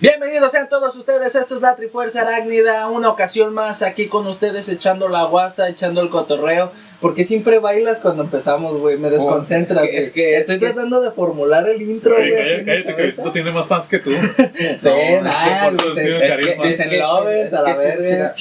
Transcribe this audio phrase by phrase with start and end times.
[0.00, 4.66] Bienvenidos sean todos ustedes, esto es la Trifuerza Arácnida, una ocasión más aquí con ustedes
[4.70, 9.80] echando la guasa, echando el cotorreo, porque siempre bailas cuando empezamos, güey, me desconcentras.
[9.80, 12.30] Oh, es que- es que- es Estoy que es- tratando de formular el intro, Sí,
[12.30, 12.40] güey.
[12.54, 13.20] así cállate, que cabeza.
[13.20, 14.10] esto tiene más fans que tú.
[14.10, 18.34] Sí, No, Es que, es que, a la verga.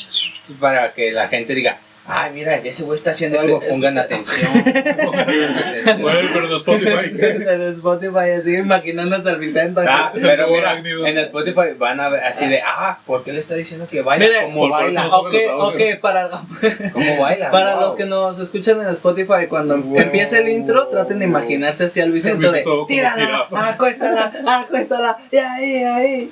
[0.62, 1.78] para que la gente diga,
[2.12, 4.50] ay, mira, ese güey está haciendo algo, pongan atención.
[6.00, 7.12] Güey, pero en Spotify.
[7.50, 9.82] En Spotify así imaginando hasta el Vicente.
[9.88, 13.56] Ah, pero mira, en Spotify van a ver así de, ah, ¿por qué le está
[13.56, 14.26] diciendo que baila?
[14.26, 15.08] Mire, ¿Cómo por- por baila?
[15.08, 16.30] Ok, ok, para,
[16.94, 17.52] ¿Cómo baila?
[17.52, 22.02] para los que nos escuchan en Spotify, cuando empiece el intro, traten de imaginarse así
[22.02, 23.70] al Vicente de como tírala, jirafa".
[23.70, 26.32] acuéstala, acuéstala, y ahí, ahí.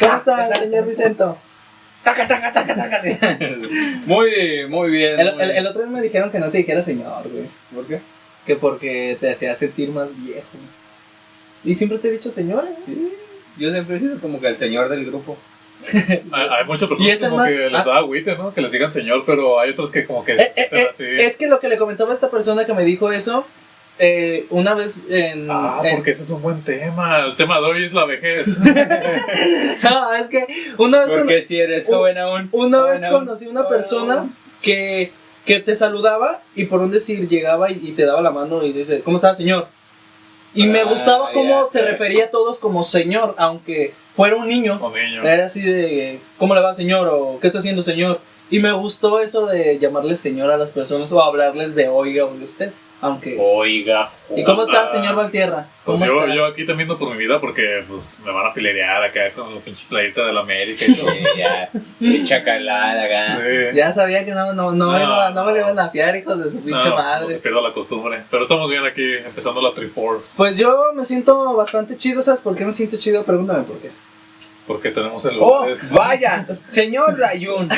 [0.00, 1.38] ¿Cómo está, señor Vicento?
[2.08, 3.10] Taca, taca, taca, taca, sí.
[4.06, 5.18] Muy, muy bien.
[5.20, 5.58] El, muy el, bien.
[5.58, 7.44] el otro día me dijeron que no te dijera señor, güey.
[7.74, 8.00] ¿Por qué?
[8.46, 10.46] Que porque te hacía sentir más viejo.
[11.64, 12.70] Y siempre te he dicho señores.
[12.84, 13.12] Sí,
[13.58, 15.36] yo siempre he sido como que el señor del grupo.
[16.32, 17.90] Hay, hay muchas Y personas como más- que les ah.
[17.90, 18.52] da agüite, ¿no?
[18.54, 21.04] Que les digan señor, pero hay otros que como que Eh, eh, eh, así.
[21.06, 23.46] es que lo que le comentaba a esta persona que me dijo eso,
[23.98, 25.48] eh, una vez en...
[25.50, 27.18] Ah, en- porque ese es un buen tema.
[27.20, 28.46] El tema de hoy es la vejez.
[29.82, 30.46] No, es que
[30.78, 31.18] una vez...
[31.18, 32.48] Porque si eres un- joven aún.
[32.52, 33.18] Una joven vez aún.
[33.20, 34.28] conocí una persona
[34.62, 35.12] que,
[35.44, 38.72] que te saludaba y por un decir llegaba y, y te daba la mano y
[38.72, 39.68] dice, ¿cómo está, señor?
[40.54, 44.78] Y me Ah, gustaba cómo se refería a todos como señor, aunque fuera un niño.
[44.82, 45.22] O niño.
[45.22, 47.08] Era así de, ¿cómo le va, señor?
[47.08, 48.20] O ¿qué está haciendo, señor?
[48.50, 52.34] Y me gustó eso de llamarles señor a las personas o hablarles de oiga o
[52.34, 52.72] de usted.
[53.00, 53.36] Aunque...
[53.40, 54.10] Oiga.
[54.34, 55.66] ¿Y cómo está, señor Valtierra?
[55.84, 56.34] Pues ¿Cómo yo, está?
[56.34, 59.60] yo aquí temiendo por mi vida porque pues me van a filerear acá con la
[59.60, 61.10] pinche playita de la América y todo.
[61.12, 61.70] Sí, ya.
[62.36, 63.36] Acá.
[63.38, 63.76] Sí.
[63.76, 65.64] Ya sabía que no, no, no, No, iba- no me lo no.
[65.72, 67.28] iban a fiar, hijos de su No, pinche pues, No, madre.
[67.34, 68.22] se pierda la costumbre.
[68.30, 70.34] Pero estamos bien aquí, empezando la Triforce.
[70.36, 73.22] Pues yo me siento bastante chido, ¿sabes por qué me siento chido?
[73.22, 73.90] Pregúntame por qué.
[74.66, 77.68] porque tenemos el Oh, vaya, señor Rayun.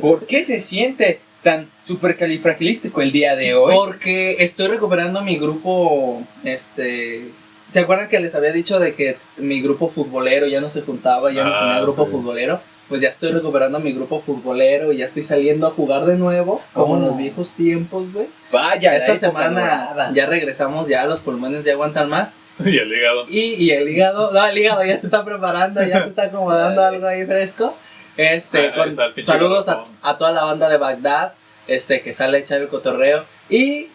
[0.00, 3.74] ¿Por qué se siente tan supercalifragilístico el día de hoy?
[3.74, 7.30] Porque estoy recuperando mi grupo, este...
[7.68, 11.30] ¿Se acuerdan que les había dicho de que mi grupo futbolero ya no se juntaba,
[11.30, 12.10] ya no Ah, tenía grupo sí.
[12.10, 12.60] futbolero?
[12.88, 16.60] Pues ya estoy recuperando mi grupo futbolero y ya estoy saliendo a jugar de nuevo,
[16.72, 18.26] como en los viejos tiempos, güey.
[18.50, 22.34] Vaya, Esta semana ya regresamos, ya los pulmones ya aguantan más.
[22.58, 23.24] y el hígado.
[23.28, 26.82] Y, y el hígado, no, el hígado ya se está preparando, ya se está acomodando
[26.82, 27.76] algo ahí fresco.
[28.20, 31.32] Este, Ah, con- saludos a, toda la banda de Bagdad,
[31.66, 33.24] este, que sale a echar el cotorreo.
[33.48, 33.88] Y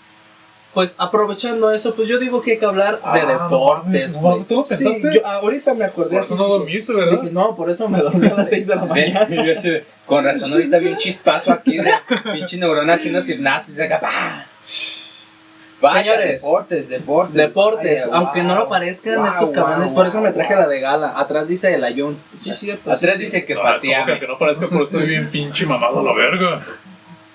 [0.74, 4.19] pues aprovechando eso, pues yo digo que hay que hablar de Ah, deportes.
[4.47, 5.14] ¿tú lo Sí, pensaste?
[5.14, 6.09] yo ahorita me acordé.
[6.09, 7.24] Por eso no dormiste, dije, ¿verdad?
[7.31, 9.28] no, por eso me dormí a las 6 de la mañana.
[10.06, 11.91] Con razón, ahorita vi un chispazo aquí de
[12.34, 14.00] pinche neurona haciendo gimnasia acá.
[14.02, 14.46] ¡pah!
[15.85, 17.35] Vaya, Señores, deportes, deportes.
[17.35, 20.63] Deportes, Vaya, aunque no lo parezcan wow, estos cabrones, wow, por eso me traje wow.
[20.63, 21.13] la de gala.
[21.16, 22.19] Atrás dice el ayun.
[22.35, 22.91] Sí, cierto.
[22.91, 23.19] Atrás sí.
[23.19, 26.62] dice que es como que no parezca, pero estoy bien pinche mamado a la verga.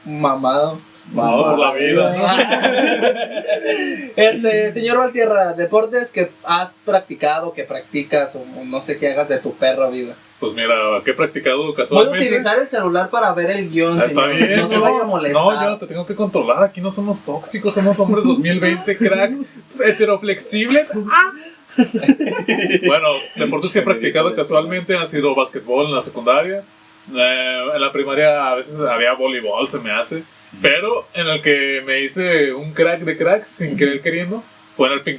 [0.04, 0.80] Mamado.
[1.12, 2.16] Mamado por la vida.
[4.16, 9.38] Este, señor Valtierra, deportes que has practicado, que practicas o no sé qué hagas de
[9.38, 10.14] tu perra vida.
[10.40, 10.74] Pues mira,
[11.04, 12.26] que he practicado Voy a casualmente.
[12.26, 14.00] utilizar el celular para ver el guion.
[14.00, 14.48] Ah, Está señor.
[14.48, 15.42] bien, No se vaya a molestar.
[15.44, 16.64] No, yo no te tengo que controlar.
[16.64, 19.32] Aquí no somos tóxicos, somos hombres 2020, crack,
[19.84, 20.92] heteroflexibles.
[21.12, 21.32] Ah.
[22.86, 26.64] bueno, deportes que he practicado casualmente han sido básquetbol en la secundaria.
[27.14, 30.24] Eh, en la primaria a veces había voleibol, se me hace.
[30.60, 34.42] Pero en el que me hice un crack de crack sin querer queriendo
[34.76, 35.18] fue en el ping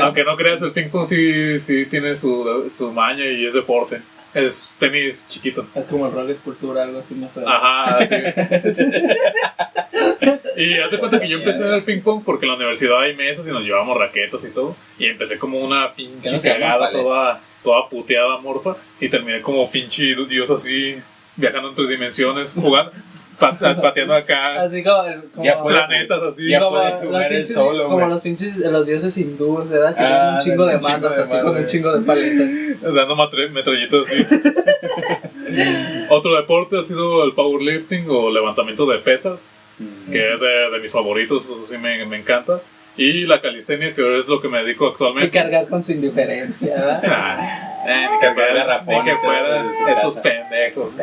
[0.00, 4.00] Aunque no creas, el ping pong sí, sí tiene su, su maña y es deporte.
[4.32, 5.66] Es tenis chiquito.
[5.74, 7.52] Es como el rock escultura, algo así más o menos.
[7.52, 8.14] Ajá, sí.
[10.56, 13.00] y haz de cuenta que yo empecé en el ping pong porque en la universidad
[13.00, 14.76] hay mesas y nos llevamos raquetas y todo.
[14.98, 18.76] Y empecé como una pinche no cagada, toda, toda puteada morfa.
[19.00, 20.96] Y terminé como pinche dios así,
[21.34, 22.92] viajando entre dimensiones, jugando,
[23.40, 25.02] pateando acá Así como,
[25.34, 26.48] como, Ya puede- planetas así.
[26.48, 29.94] ya como puede jugar pinches- solo, como los pinches los dioses hindúes, ¿verdad?
[29.96, 30.80] Que Ah, tienen un chingo de de
[31.18, 32.48] así con un chingo de paletas.
[32.94, 33.16] dando
[33.50, 34.24] metrallitas así.
[36.10, 39.52] Otro deporte ha sido el powerlifting o levantamiento de pesas.
[39.78, 40.12] Mm.
[40.12, 42.60] que es de, de mis favoritos, eso sí me, me encanta.
[43.02, 45.30] Y la calistenia, que es lo que me dedico Y actualmente.
[45.30, 47.02] cargar con su indiferencia, ¿verdad?
[47.06, 50.22] Ah, eh, ni que Cargar fuera, ni que fuera su estos casa.
[50.22, 50.90] pendejos.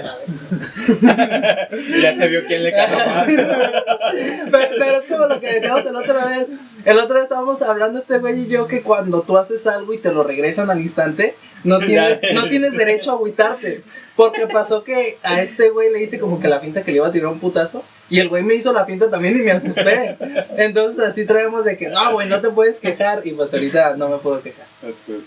[2.01, 3.27] Ya se vio quién le cagó más.
[4.51, 6.47] Pero, pero es como lo que decíamos el otra vez.
[6.85, 9.97] El otro día estábamos hablando este güey y yo que cuando tú haces algo y
[9.97, 13.83] te lo regresan al instante, no tienes, no tienes derecho a agüitarte.
[14.15, 17.07] Porque pasó que a este güey le hice como que la finta que le iba
[17.07, 17.83] a tirar un putazo.
[18.09, 20.17] Y el güey me hizo la finta también y me asusté.
[20.57, 23.25] Entonces así traemos de que, no, güey, no te puedes quejar.
[23.25, 24.65] Y pues ahorita no me puedo quejar.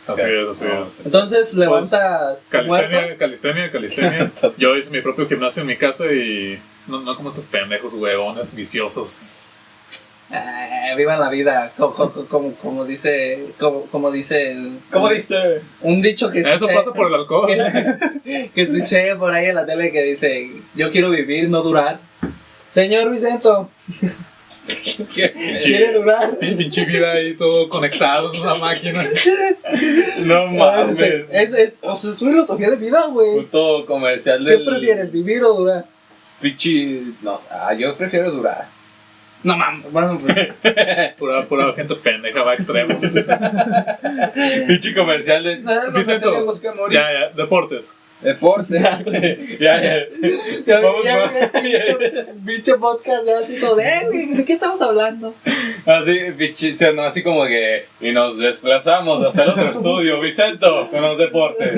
[0.06, 0.96] Así es, así es.
[1.04, 3.18] Entonces levantas Calistenia, muertos.
[3.18, 4.32] calistenia, calistenia.
[4.56, 8.54] Yo hice mi propio gimnasio en mi casa y no, no como estos pendejos huevones
[8.54, 9.22] viciosos.
[10.32, 14.54] Eh, vivan la vida, como, como, como, como dice, como, como dice,
[14.92, 15.60] ¿Cómo dice?
[15.80, 17.48] un dicho que Eso escuché, pasa por el alcohol.
[18.24, 21.98] que, que escuché por ahí en la tele que dice, yo quiero vivir, no durar.
[22.70, 23.68] Señor Vicento,
[25.12, 26.38] ¿quiere durar?
[26.40, 29.08] Mi pinche vida ahí todo conectado en una máquina.
[30.24, 30.98] No mames.
[31.32, 33.36] Es, es, o sea, es filosofía de vida, güey.
[33.36, 34.64] Puto comercial ¿Qué del.
[34.64, 35.86] prefieres, vivir o durar?
[36.40, 37.16] Pichi.
[37.22, 38.68] No, ah, yo prefiero durar.
[39.42, 40.36] No mames, bueno, pues,
[41.18, 42.96] Pura, pura gente pendeja va a extremos.
[44.68, 45.58] Pichi comercial de.
[45.58, 46.98] no, no, Vicento, tenemos que morir.
[46.98, 47.94] ya, ya, deportes.
[48.22, 48.78] Deporte.
[49.60, 49.96] ya, ya.
[50.66, 51.52] ya, Vamos, ya, vamos.
[51.52, 51.98] ya, bicho,
[52.34, 55.34] bicho podcast, ya así como de, eh, güey, ¿de qué estamos hablando?
[55.86, 57.86] Así, pichi, o sea, no, así como que.
[58.00, 61.72] Y nos desplazamos hasta el otro estudio, Vicento, con los deportes.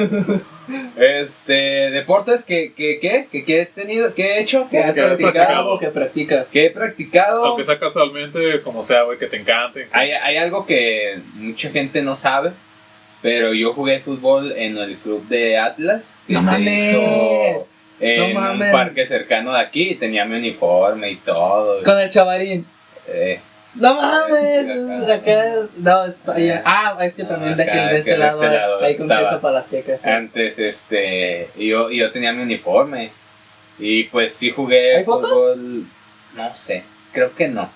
[0.97, 5.19] Este, deportes que, que, que, que, que he tenido, que he hecho, que has practicado,
[5.19, 5.79] practicado.
[5.79, 6.47] que practicas.
[6.49, 7.45] que he practicado.
[7.47, 9.89] Aunque sea casualmente, como sea, güey, que te encante.
[9.93, 12.53] Hay, hay algo que mucha gente no sabe,
[13.23, 16.91] pero yo jugué fútbol en el club de Atlas, que ¡No se mames!
[16.91, 17.69] hizo
[18.01, 18.67] en ¡No mames!
[18.69, 21.83] un parque cercano de aquí, tenía mi uniforme y todo.
[21.85, 22.67] Con el chavarín.
[23.07, 23.41] Eh,
[23.75, 25.45] No mames, acá,
[25.77, 26.63] no, es para allá.
[26.67, 29.09] Ah, es que también de, Acá, de este que de lado, este lado ahí con
[29.09, 30.01] queso para las quecas.
[30.03, 30.09] sí.
[30.09, 33.11] antes, este, yo, yo tenía mi uniforme
[33.79, 35.31] y pues sí jugué ¿Hay fotos?
[35.31, 35.87] fútbol,
[36.35, 36.83] no sé,
[37.13, 37.71] creo que no.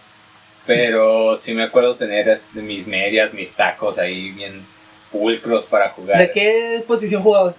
[0.67, 4.67] Pero sí me acuerdo tener este, mis medias, mis tacos ahí bien
[5.11, 6.19] pulcros para jugar.
[6.19, 7.55] ¿De qué posición jugabas?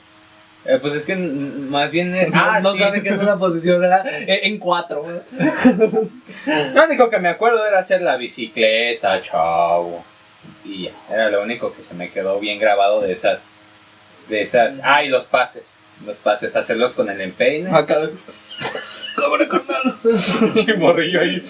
[0.66, 2.14] Eh, pues es que más bien.
[2.14, 2.80] eh, ah, no sí.
[2.80, 4.06] saben que es una posición, ¿verdad?
[4.28, 5.06] En cuatro.
[6.74, 10.04] Lo único que me acuerdo era hacer la bicicleta, chavo.
[10.66, 13.44] Y ya, era lo único que se me quedó bien grabado de esas.
[14.30, 14.82] De esas.
[14.84, 15.82] Ah, y los pases.
[16.06, 17.70] Los pases, hacerlos con el empeine.
[17.70, 18.10] Acá.
[19.16, 19.98] ¡Cámara, carnal!
[20.54, 21.42] Pinche morrillo ahí.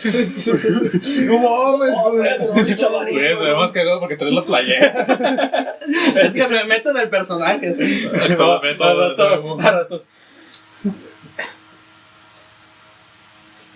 [1.25, 2.65] No mames, güey.
[2.65, 5.75] Pinche ve más cagado porque traes la playera.
[6.21, 8.09] Es que me meto en el personaje, sí.
[8.13, 8.83] Actualmente.
[8.83, 10.03] Al rato, al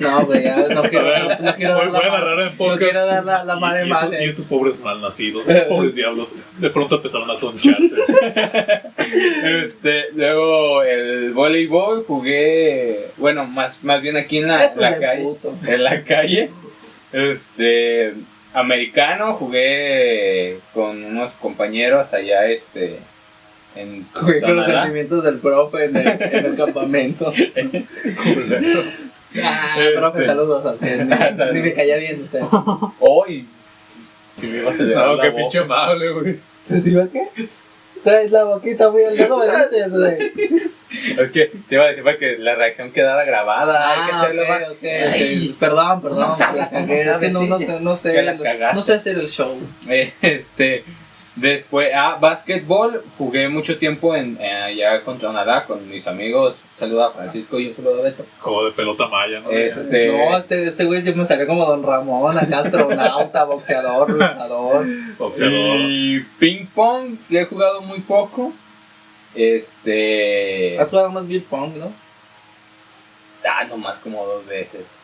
[0.02, 0.44] No, güey,
[0.74, 3.26] no quiero, no, no quiero Voy- dar la, voy a narrar en no quiero dar
[3.26, 7.30] la, la madre y, estos, y estos pobres malnacidos, estos pobres diablos, de pronto empezaron
[7.30, 7.96] a toncharse.
[9.44, 13.08] Este, luego el voleibol jugué.
[13.18, 15.24] Bueno, más, más bien aquí en la, Eso calle.
[15.24, 15.54] puto.
[15.68, 16.50] en la calle.
[17.12, 18.14] Este,
[18.54, 23.00] americano, jugué con unos compañeros allá, este,
[23.76, 27.34] en Jugué con los sentimientos del profe en el, en el campamento.
[29.44, 29.94] Ah, Este.
[29.98, 31.06] profe, saludos a usted.
[31.06, 32.42] Ni, ni me caía bien usted.
[33.00, 33.48] Hoy,
[34.34, 35.42] si me ibas a leer No, qué boca.
[35.42, 36.40] pinche amable, güey.
[36.66, 37.28] ¿Se te iba qué?
[38.04, 40.32] Traes la boquita muy al dedo, me dices, güey.
[41.20, 43.90] Es que te iba a decir para que la reacción quedara grabada.
[43.92, 44.62] hay que Ah, hacerlo ok, más.
[44.64, 44.78] ok,
[45.52, 45.60] ok.
[45.60, 46.20] Perdón, perdón.
[46.22, 47.02] No sabes la cagué.
[47.02, 48.38] Es que no, no sé, no Que sé.
[48.74, 49.56] No sé hacer el show.
[50.22, 50.84] Este,
[51.36, 56.60] después, ah, básquetbol, jugué mucho tiempo en, eh, allá con Tonalá, con mis amigos.
[56.76, 58.26] Saluda a Francisco y un saludo a Beto.
[58.40, 59.50] Juego de pelota maya, ¿no?
[59.50, 64.86] Este, No, este, este güey ya me salió como Don Ramón, acá astronauta, boxeador, luchador.
[65.18, 65.80] Boxeador.
[65.80, 68.54] Y ping pong, que he jugado muy poco.
[69.34, 70.78] Este.
[70.80, 71.94] Has jugado más beer pong, ¿no?
[73.48, 75.00] Ah, nomás como dos veces.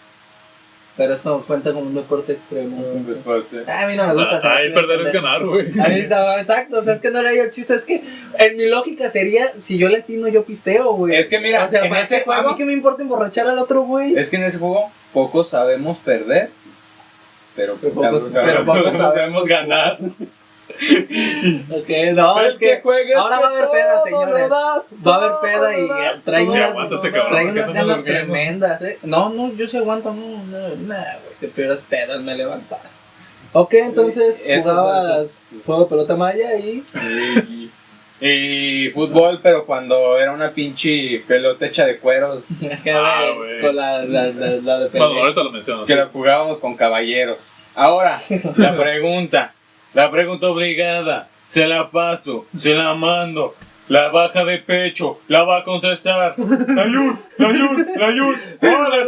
[0.97, 2.83] Pero eso cuenta como un deporte extremo.
[3.05, 3.63] Pues fuerte.
[3.67, 5.67] Ah, A mí no me gusta hacer Ahí perder es ganar, güey.
[5.79, 8.01] A mí está- exacto, o sea, es que no le hallo el chiste, es que
[8.39, 11.15] en mi lógica sería, si yo latino, yo pisteo, güey.
[11.15, 12.21] Es que mira, o sea, en ¿para ese qué?
[12.21, 14.17] ¿a juego- mí qué me importa emborrachar al otro, güey?
[14.17, 16.49] Es que en ese juego pocos sabemos perder.
[17.55, 19.97] Pero, Pero pocos- cabrón, pero pocos sabemos sabemos ganar.
[21.71, 24.51] Ok, no, es que juegue ahora va a haber peda, señores.
[24.51, 25.87] Va a haber peda y
[26.23, 27.31] trae Sí, unas, este cabrón.
[27.31, 28.99] trae unas ganas tremendas, ¿eh?
[29.03, 32.79] No, no, yo sí aguanto, no, no, nada, güey, que peores pedas me levantar.
[33.53, 36.83] Ok, entonces jugabas esos- juego de pelota maya y...
[37.49, 37.71] Y,
[38.19, 42.43] y fútbol, pero cuando era una pinche pelota hecha de cueros,
[42.93, 43.61] Ah, güey.
[43.61, 45.85] con la, la, la, la de Bueno, ahorita lo menciono.
[45.85, 47.53] que la jugábamos con caballeros.
[47.75, 48.21] Ahora,
[48.57, 49.53] la pregunta,
[49.97, 53.55] la pregunta obligada, se la paso, se la mando,
[53.87, 56.35] la baja de pecho, la va a contestar.
[56.37, 59.07] Layur, Layur, Layur, ¿cuáles?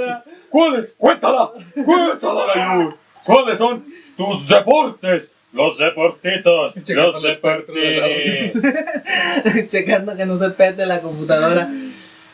[0.50, 0.96] ¿Cuáles?
[0.98, 1.52] Cuéntala,
[1.86, 2.98] cuéntala, Layur.
[3.24, 3.86] ¿Cuáles son
[4.18, 5.36] tus deportes?
[5.54, 8.54] Los deportitos, los deportines.
[9.68, 11.70] Checando que no se pete la computadora.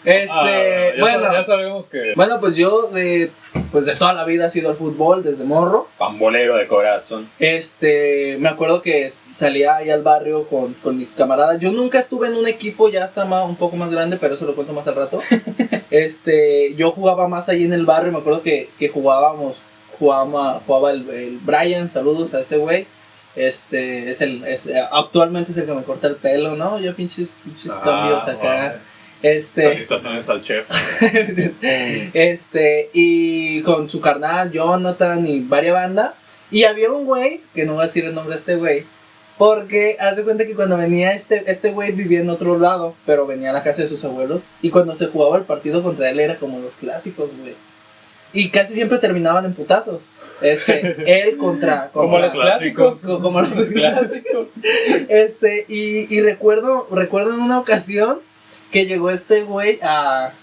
[0.06, 2.14] Este, Ah, ya, bueno, sab- ya sabemos que.
[2.16, 3.32] bueno, pues yo de,
[3.72, 5.88] pues de toda la vida ha sido el fútbol, desde morro.
[5.98, 7.28] Pambolero de corazón.
[7.40, 11.60] Este, me acuerdo que salía ahí al barrio con, con mis camaradas.
[11.60, 14.46] Yo nunca estuve en un equipo, ya está más, un poco más grande, pero eso
[14.46, 15.20] lo cuento más al rato.
[15.92, 19.58] Este, yo jugaba más ahí en el barrio, me acuerdo que, que jugábamos,
[19.98, 22.88] jugaba, jugaba el, el Brian, saludos a este güey.
[23.36, 26.80] Este, es el, es, actualmente es el que me corta el pelo, ¿no?
[26.80, 28.80] Yo pinches, pinches Ah, cambios acá.
[29.22, 30.66] Este, Felicitaciones al chef.
[32.14, 36.16] este, y con su carnal, Jonathan y varias banda.
[36.52, 38.86] Y había un güey, que no voy a decir el nombre de este güey,
[39.38, 43.26] porque haz de cuenta que cuando venía este, este güey vivía en otro lado, pero
[43.26, 44.42] venía a la casa de sus abuelos.
[44.62, 47.54] Y cuando se jugaba el partido contra él era como los clásicos, güey.
[48.32, 50.04] Y casi siempre terminaban en putazos.
[50.42, 53.02] Este, él contra, Como los clásicos.
[53.02, 54.48] co- como los clásicos.
[55.10, 58.20] Este, y, y recuerdo, recuerdo en una ocasión
[58.72, 60.34] que llegó este güey a,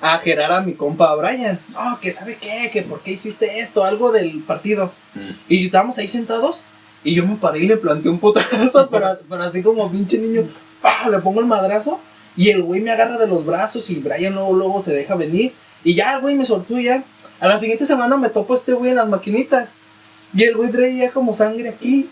[0.00, 1.60] a gerar a mi compa Brian.
[1.70, 4.92] No, que sabe qué, que por qué hiciste esto, algo del partido.
[5.14, 5.30] Mm.
[5.48, 6.62] Y estábamos ahí sentados
[7.04, 10.48] y yo me paré y le planteé un putazo, pero, pero así como pinche niño,
[10.82, 11.08] ¡pah!
[11.08, 12.00] le pongo el madrazo
[12.36, 15.52] y el güey me agarra de los brazos y Brian luego, luego se deja venir.
[15.84, 17.04] Y ya el güey me soltó y ya.
[17.40, 19.74] A la siguiente semana me topo este güey en las maquinitas.
[20.34, 22.10] Y el güey traía como sangre aquí.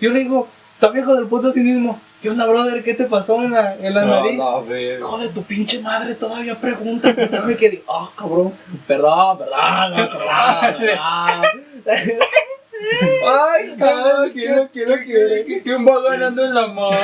[0.00, 2.00] Yo le digo, está viejo del puto cinismo.
[2.22, 2.84] ¿Qué onda, brother?
[2.84, 4.38] ¿Qué te pasó en la, en la nariz?
[4.38, 4.64] no.
[4.64, 8.54] Hijo de tu pinche madre, todavía preguntas, me sabe que digo, ah, cabrón,
[8.86, 10.22] perdón, perdón, no, perdón,
[11.84, 12.18] perdón.
[13.28, 15.62] Ay, cabrón, quiero, quiero, quiero.
[15.64, 16.96] ¿Quién va ganando en la mano?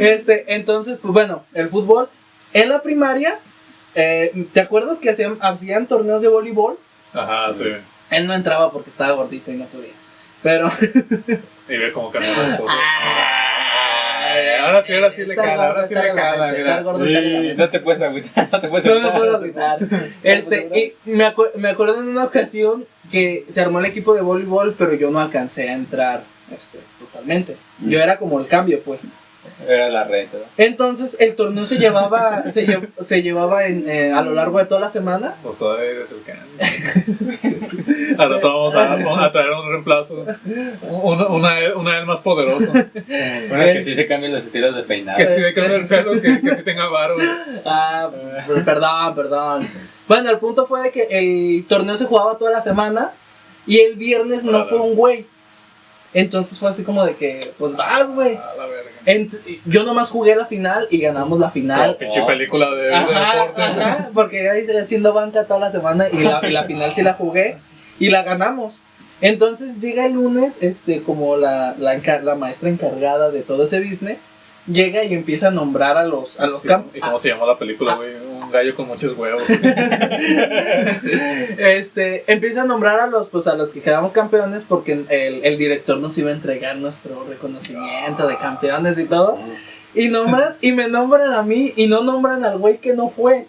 [0.00, 2.08] Este, entonces, pues bueno, el fútbol.
[2.52, 3.40] En la primaria,
[3.96, 6.78] eh, ¿te acuerdas que hacían, hacían torneos de voleibol?
[7.12, 7.64] Ajá, sí.
[8.10, 9.92] Él no entraba porque estaba gordito y no podía.
[10.42, 10.70] Pero.
[11.68, 12.76] Y ve cómo cambian las cosas.
[12.78, 13.35] Ay,
[14.66, 16.50] ahora sí, ahora sí le cala, ahora sí le cala.
[16.52, 17.62] Estar gordo, estar en la Sí, mente.
[17.62, 19.18] no te puedes agüitar, no te puedes No me agüitar.
[19.18, 19.78] puedo olvidar.
[20.22, 20.70] Este,
[21.06, 24.74] y me, acu- me acuerdo en una ocasión que se armó el equipo de voleibol,
[24.78, 27.56] pero yo no alcancé a entrar este, totalmente.
[27.80, 29.00] Yo era como el cambio, pues.
[29.66, 30.36] Era la renta.
[30.36, 30.44] ¿no?
[30.58, 34.66] Entonces el torneo se llevaba, se, lle- se llevaba en, eh, a lo largo de
[34.66, 35.34] toda la semana.
[35.42, 36.38] Pues todavía eres el can.
[38.18, 40.24] Ahora vamos a, a traer un reemplazo.
[40.82, 42.70] Una, una, una él más poderoso.
[42.72, 45.18] Bueno, que sí se cambian los estilos de peinado.
[45.18, 47.22] Que sí de cambio el pelo, que, que sí tenga barba.
[47.64, 48.10] Ah,
[48.46, 49.68] per- perdón, perdón.
[50.08, 53.12] Bueno, el punto fue de que el torneo se jugaba toda la semana
[53.66, 55.26] y el viernes no fue un güey.
[56.18, 58.36] Entonces fue así como de que, pues vas, güey.
[58.36, 58.66] La
[59.66, 61.96] yo nomás jugué la final y ganamos la final.
[61.96, 63.64] pinche película de, de Ajá, deportes.
[63.64, 67.12] ajá, porque ahí haciendo banca toda la semana y la, y la final sí la
[67.12, 67.58] jugué
[68.00, 68.74] y la ganamos.
[69.20, 73.80] Entonces llega el lunes, este, como la, la, encar- la maestra encargada de todo ese
[73.80, 74.16] business,
[74.66, 76.92] llega y empieza a nombrar a los, a los Sí, campos.
[76.96, 78.10] ¿Y cómo se llama la película, güey?
[78.42, 79.42] Un gallo con muchos huevos.
[81.58, 85.58] este, empieza a nombrar a los, pues a los que quedamos campeones porque el, el
[85.58, 89.38] director nos iba a entregar nuestro reconocimiento de campeones y todo.
[89.94, 93.46] Y nombran, y me nombran a mí y no nombran al güey que no fue.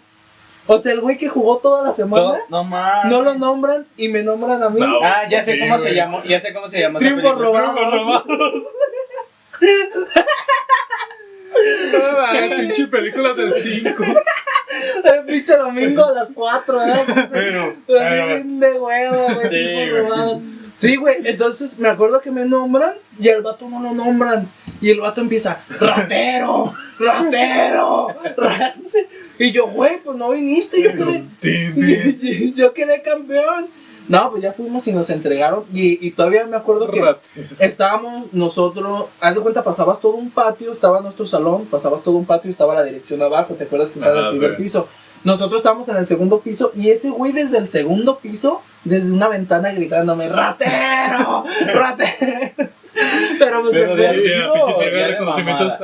[0.66, 3.10] O sea, el güey que jugó toda la semana, No mames.
[3.12, 4.80] no lo nombran y me nombran a mí.
[4.80, 4.98] No.
[5.02, 6.98] Ah, ya sé Sí, cómo se llama, ya sé cómo se llama.
[6.98, 8.24] Triunfos robados.
[12.20, 14.04] Ah, pinche película del 5.
[15.04, 17.04] El pinche domingo a las 4, ¿eh?
[17.30, 19.48] Pero, Así de huevo, güey.
[19.48, 19.90] Sí, güey.
[19.90, 20.42] robado.
[20.76, 24.48] Sí, güey, entonces me acuerdo que me nombran y el vato no lo nombran.
[24.80, 28.74] Y el vato empieza, ratero, ratero, ra-".
[29.40, 33.68] Y yo, güey, pues no viniste, yo quedé, yo quedé campeón.
[34.08, 35.64] No, pues ya fuimos y nos entregaron.
[35.72, 37.02] Y, y todavía me acuerdo que
[37.58, 42.26] estábamos nosotros, haz de cuenta, pasabas todo un patio, estaba nuestro salón, pasabas todo un
[42.26, 44.62] patio y estaba la dirección abajo, ¿te acuerdas que estaba en el primer sí.
[44.62, 44.88] piso?
[45.24, 49.28] Nosotros estábamos en el segundo piso y ese güey desde el segundo piso, desde una
[49.28, 51.44] ventana gritándome, ¡ratero!
[51.74, 52.70] ¡ratero!
[53.38, 54.46] Pero pues Pero se de- Ya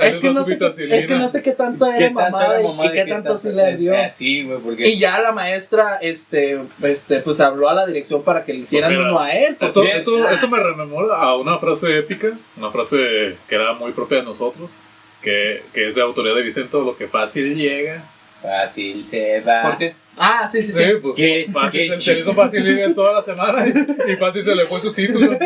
[0.03, 0.59] Es que, no sé,
[0.91, 3.37] es que no sé qué tanto ¿Qué era tanto mamada era y- y qué tanto
[3.37, 3.97] sí le dio.
[3.99, 4.89] Así, porque.
[4.89, 8.91] Y ya la maestra, este, este, pues habló a la dirección para que le hicieran
[8.91, 9.57] Pues mira, uno a él.
[9.59, 9.97] pues, Esto, Bien.
[9.97, 14.25] esto, esto me rememora a una frase épica, una frase que era muy propia de
[14.25, 14.75] nosotros,
[15.23, 18.05] que, que es de autoría de Vicento, lo que fácil llega.
[18.45, 19.63] Fácil se va.
[19.63, 19.95] ¿Por qué?
[20.19, 20.85] Ah, sí, sí, sí.
[20.85, 24.55] Sí, pues Qué- fácil, qué se, hizo fácil liga toda la semana y, fácil se
[24.55, 25.37] le fue su título.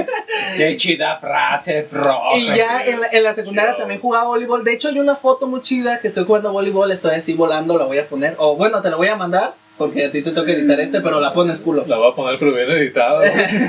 [0.56, 2.18] Qué chida frase, pro.
[2.36, 3.78] Y ya en la, en la secundaria Chido.
[3.82, 4.64] también jugaba voleibol.
[4.64, 6.90] De hecho, hay una foto muy chida que estoy jugando voleibol.
[6.90, 8.34] Estoy así volando, la voy a poner.
[8.38, 9.54] O bueno, te la voy a mandar.
[9.78, 11.84] Porque a ti te toca editar este, pero la pones culo.
[11.86, 13.20] La voy a poner pero bien editada.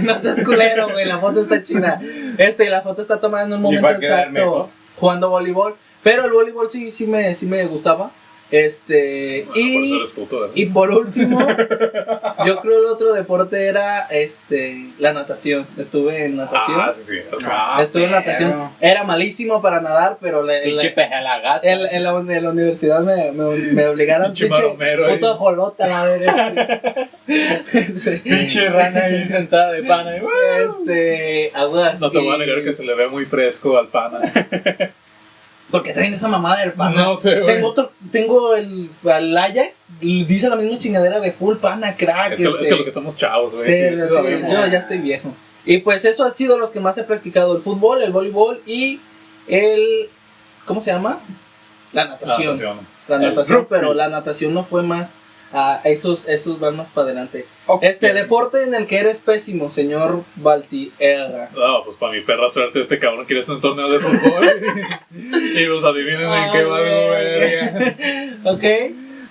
[0.02, 1.06] no seas culero, güey.
[1.06, 2.02] La foto está chida.
[2.40, 4.68] Este, y la foto está tomada en un momento exacto mejor.
[5.00, 5.76] jugando voleibol.
[6.02, 8.12] Pero el voleibol sí, sí me, sí me gustaba.
[8.52, 10.56] Este, Bueno, por y, eres puto, ¿verdad?
[10.56, 11.40] y por último,
[12.48, 15.68] yo creo el otro deporte era este la natación.
[15.78, 16.78] Estuve en natación.
[16.82, 17.16] Ah, sí, sí.
[17.32, 18.70] o sea, Ah, Estuve en natación.
[18.82, 21.70] Era malísimo para nadar, pero la- en la, Pinche peje a la gata.
[21.72, 25.88] en la- en la- en la universidad me, me, me obligaron Pinche maromero puto ajolota,
[25.88, 27.10] la.
[27.30, 28.22] Sí.
[28.24, 30.18] Pinche rana ahí sentada de pana.
[30.18, 30.22] y,
[30.66, 32.00] Este, aguas.
[32.02, 34.20] no te voy a negar que se le ve muy fresco al pana.
[35.72, 37.04] Porque traen esa mamada del pana.
[37.04, 37.56] No sé, güey.
[37.56, 42.34] Tengo otro, tengo el, al Ajax, dice la misma chingadera de full pana, crack.
[42.34, 42.70] Es que, es este.
[42.70, 43.66] que lo que somos chavos, güey.
[43.66, 45.32] Sí, sí, sí, sí, yo ya estoy viejo.
[45.66, 49.00] Y pues eso ha sido los que más he practicado, el fútbol, el voleibol y
[49.48, 50.10] el...
[50.66, 51.20] ¿Cómo se llama?
[51.92, 52.54] La natación.
[52.54, 52.80] natación.
[53.08, 55.12] La natación, pero la natación no fue más...
[55.54, 57.46] ah, esos, esos van más para adelante.
[57.82, 61.50] Este deporte en el que eres pésimo, señor Baltierra.
[61.56, 64.46] No, pues para mi perra suerte, este cabrón quiere hacer un torneo de fútbol.
[65.12, 67.96] y pues adivinen en qué va verga.
[68.52, 68.64] ok.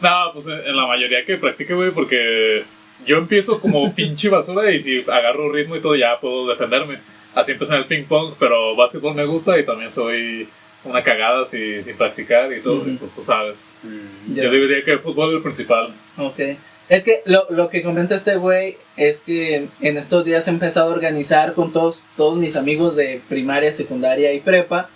[0.00, 2.64] No, pues en en la mayoría que practique, güey, porque
[3.06, 6.98] yo empiezo como pinche basura y si agarro ritmo y todo ya puedo defenderme.
[7.34, 10.48] Así empecé en el ping pong, pero básquetbol me gusta y también soy
[10.84, 12.90] una cagada si, sin practicar y todo, Ujú.
[12.90, 13.58] y pues tú sabes.
[13.82, 14.34] Mm.
[14.34, 15.94] Yo diría que el fútbol es el principal.
[16.16, 16.40] Ok.
[16.88, 20.88] Es que lo, lo que comenta este güey es que en estos días he empezado
[20.88, 24.88] a organizar con todos, todos mis amigos de primaria, secundaria y prepa.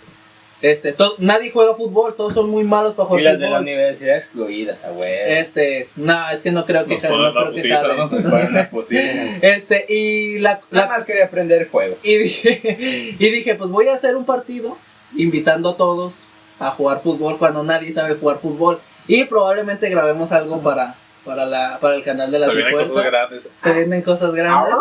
[0.63, 3.47] Este, to- nadie juega fútbol, todos son muy malos para Y jugar las de la
[3.49, 3.61] fútbol.
[3.63, 5.11] universidad excluidas, güey.
[5.27, 7.97] Este, no, es que no creo que Nos no la creo que putiza, jale.
[7.97, 9.39] ¿no?
[9.41, 11.97] Este, y la, Nada la más quería aprender fuego.
[12.01, 12.61] y dije,
[13.19, 14.77] y dije, pues voy a hacer un partido
[15.15, 16.25] invitando a todos
[16.59, 18.79] a jugar fútbol cuando nadie sabe jugar fútbol.
[19.07, 23.05] Y probablemente grabemos algo para para la para el canal de la Se vienen cosas
[23.05, 23.49] grandes.
[23.55, 24.75] se vienen cosas grandes,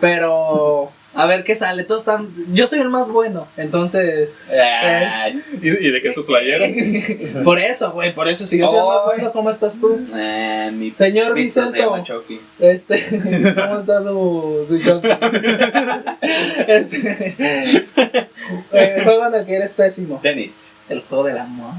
[0.00, 1.84] pero a ver qué sale.
[1.84, 4.30] Todos están, yo soy el más bueno, entonces
[5.62, 7.42] ¿Y, y de qué es tu playero?
[7.44, 10.00] por eso, güey, por eso si yo soy el más bueno, ¿cómo estás tú?
[10.14, 12.04] eh, mi Señor se Vicento.
[12.58, 14.74] Este, ¿cómo está su, su?
[16.66, 17.86] Este,
[18.72, 20.20] eh, juego en el que eres pésimo.
[20.22, 20.76] Tenis.
[20.88, 21.74] El juego del amor.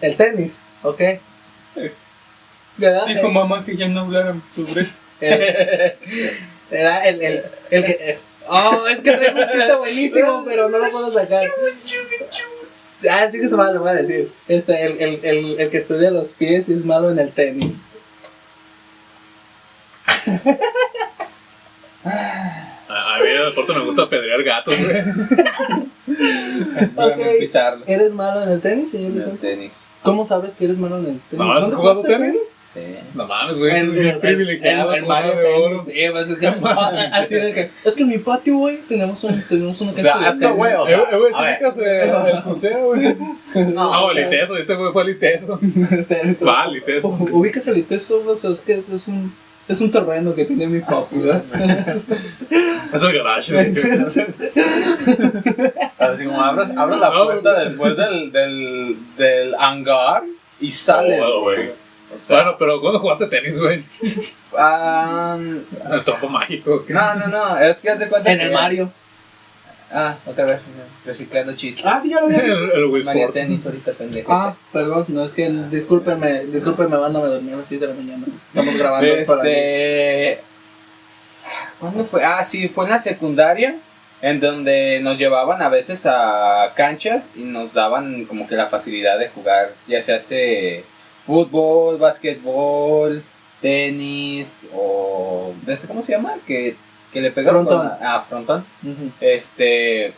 [0.00, 1.00] El tenis, ok.
[2.76, 3.06] ¿Verdad?
[3.06, 4.94] Dijo mamá que ya no hablaran sobre eso.
[6.70, 7.90] El, era el, el, el que.
[7.92, 8.18] eh,
[8.50, 11.50] Oh, es que traigo un chiste buenísimo, pero no lo puedo sacar.
[13.10, 14.32] Ah, sí que se mal, lo voy a decir.
[14.48, 17.76] Este, el, el, el, el que estudia los pies y es malo en el tenis.
[22.88, 24.96] A, a mí el deporte me gusta pedrear gatos, güey.
[26.96, 27.16] Ok.
[27.16, 27.84] Déjame pisarlo.
[27.86, 29.50] ¿Eres malo en el tenis, señor En el Vicente?
[29.50, 29.84] tenis.
[30.02, 31.38] ¿Cómo sabes que eres malo en el tenis?
[31.46, 32.36] ¿No has ¿Dónde jugado jugaste tenis?
[32.74, 32.80] Sí.
[33.14, 33.74] No mames, güey.
[33.76, 35.84] El, el, privilegiado, el, Mario de oro.
[35.86, 36.46] Sí, pues es que,
[37.12, 40.12] así de que, es que en mi patio, güey, tenemos un, tenemos una O sea,
[40.12, 40.98] cancha hasta güey, o sea.
[40.98, 43.16] güey, a sí el museo, güey.
[43.54, 45.58] No, No, o sea, el ITESO, este güey fue al ITESO.
[45.90, 47.08] este, Va, al ITESO.
[47.08, 49.34] U- Ubicas el ITESO, o sea, es que es un,
[49.66, 51.42] es un terreno que tiene mi papi, ¿verdad?
[52.92, 53.52] Es el garage.
[53.52, 53.68] güey.
[55.98, 57.68] Así como abres, abres la puerta güey.
[57.68, 60.22] después del, del, del hangar
[60.60, 61.20] y sale.
[61.22, 61.87] Oh, güey.
[62.14, 63.82] O sea, Bueno, pero ¿cuándo jugaste tenis, güey?
[64.56, 65.36] ah,
[65.92, 66.84] El trompo mágico.
[66.84, 66.92] ¿qué?
[66.94, 67.58] no, no, no.
[67.58, 68.90] Es que haz de cuenta en que- el Mario.
[69.90, 70.60] Ah, otra vez.
[71.06, 71.86] Reciclando chistes.
[71.86, 73.32] Ah, sí, ya lo había El, el Wii Sports.
[73.34, 74.32] Tenis ahorita pendejo.
[74.32, 77.94] Ah, perdón, no, es que discúlpenme, discúlpenme, banda, me dormí a las 6 de la
[77.94, 78.26] mañana.
[78.54, 79.56] Estamos grabando esto a las 10.
[79.56, 80.40] Este.
[81.80, 82.22] ¿Cuándo fue?
[82.24, 83.76] Ah, sí, fue en la secundaria.
[84.20, 89.16] En donde nos llevaban a veces a canchas y nos daban como que la facilidad
[89.16, 90.84] de jugar, ya se hace
[91.28, 93.22] fútbol, básquetbol,
[93.60, 95.52] tenis o.
[95.66, 96.34] ¿este ¿Cómo se llama?
[96.46, 96.74] Que,
[97.12, 97.86] que le pegas Frontón.
[97.88, 97.98] con.
[98.00, 98.64] Ah, frontón.
[99.20, 100.12] Este.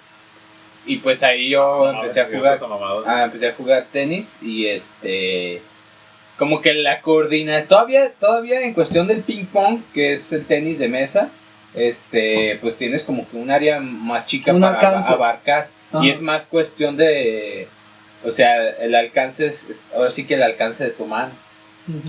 [0.86, 2.58] Y pues ahí yo No, empecé a jugar.
[3.06, 5.60] Ah, empecé a jugar tenis y este
[6.38, 10.78] como que la coordina todavía todavía en cuestión del ping pong que es el tenis
[10.78, 11.28] de mesa
[11.74, 15.12] este pues tienes como que un área más chica Un para alcance.
[15.12, 16.02] abarcar Ajá.
[16.02, 17.68] y es más cuestión de
[18.24, 21.32] o sea el alcance es ahora sí que el alcance de tu mano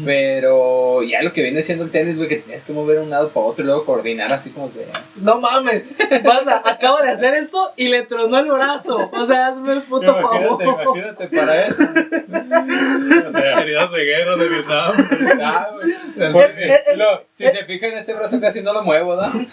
[0.06, 3.10] Pero ya lo que viene siendo el tenis güey que tienes que mover de un
[3.10, 5.84] lado para otro y luego coordinar así como que No mames,
[6.24, 9.10] banda, acaba de hacer esto y le tronó el brazo.
[9.14, 10.62] O sea, hazme el puto favor.
[10.62, 11.84] imagínate para eso
[13.28, 14.94] O sea, heridas de guerra de Vietnam.
[15.42, 15.68] Ah,
[16.96, 19.46] Lo- si se fijan, este brazo casi no lo muevo, ¿no?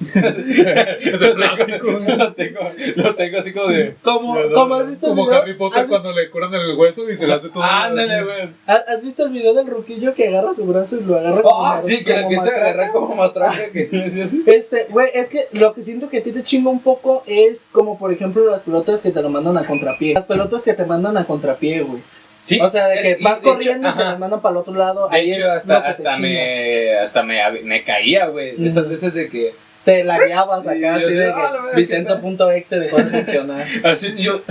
[0.00, 1.86] Es de plástico.
[2.16, 2.60] lo, tengo,
[2.96, 3.94] lo tengo así como de.
[4.02, 5.42] Como, como has visto el Como video.
[5.42, 7.62] Harry Potter ¿has, cuando le curan el hueso y se le hace todo.
[7.62, 8.42] Ándale, güey.
[8.66, 11.56] has- has visto el video del ruquillo que agarra su brazo y lo agarra como,
[11.56, 12.56] Oh, sí, que a matraca?
[12.56, 13.70] agarrar como matraca.
[13.72, 13.88] Que.
[14.46, 17.68] Este, güey, es que lo que siento que a ti te chinga un poco es
[17.72, 20.14] como, por ejemplo, las pelotas que te lo mandan a contrapié.
[20.14, 22.02] Las pelotas que te mandan a contrapié, güey.
[22.40, 24.56] Sí, o sea, de que vas de hecho, corriendo y te las mandan para el
[24.58, 25.08] otro lado.
[25.08, 28.54] De ahí hecho, es hasta, lo que hasta, me, hasta me, me caía, güey.
[28.64, 29.54] Esas veces de que.
[29.86, 33.64] Te lagueabas acá, así de ah, que que Vicento.exe dejó de funcionar.
[33.84, 34.42] Así yo.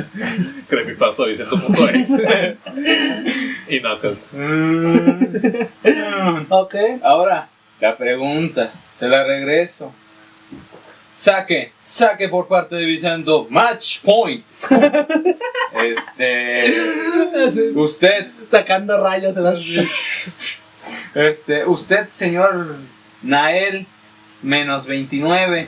[0.69, 2.57] Creepypasta Vicente.exe.
[3.67, 4.31] y Knuckles.
[6.47, 6.75] ok.
[7.03, 7.49] Ahora,
[7.81, 9.93] la pregunta, se la regreso.
[11.13, 13.45] Saque, saque por parte de Vicento.
[13.49, 14.45] Match point.
[15.83, 16.59] este.
[17.45, 19.59] Así, Usted, sacando rayos en las.
[21.13, 22.77] este, usted, señor
[23.21, 23.85] Nael,
[24.45, 25.67] menos 29.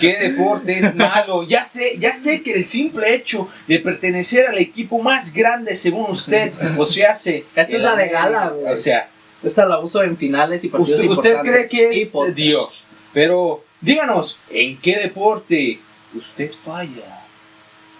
[0.00, 1.42] ¿Qué deporte es malo?
[1.42, 6.10] Ya sé, ya sé que el simple hecho de pertenecer al equipo más grande según
[6.10, 7.44] usted, o sea, hace.
[7.54, 8.72] Esta es la de gala, güey.
[8.72, 9.08] O sea,
[9.42, 11.68] Esta la uso en finales y partidos usted, usted importantes.
[11.70, 12.34] cree que es podcast.
[12.36, 12.84] Dios.
[13.12, 15.80] Pero díganos, ¿en qué deporte
[16.14, 17.24] usted falla?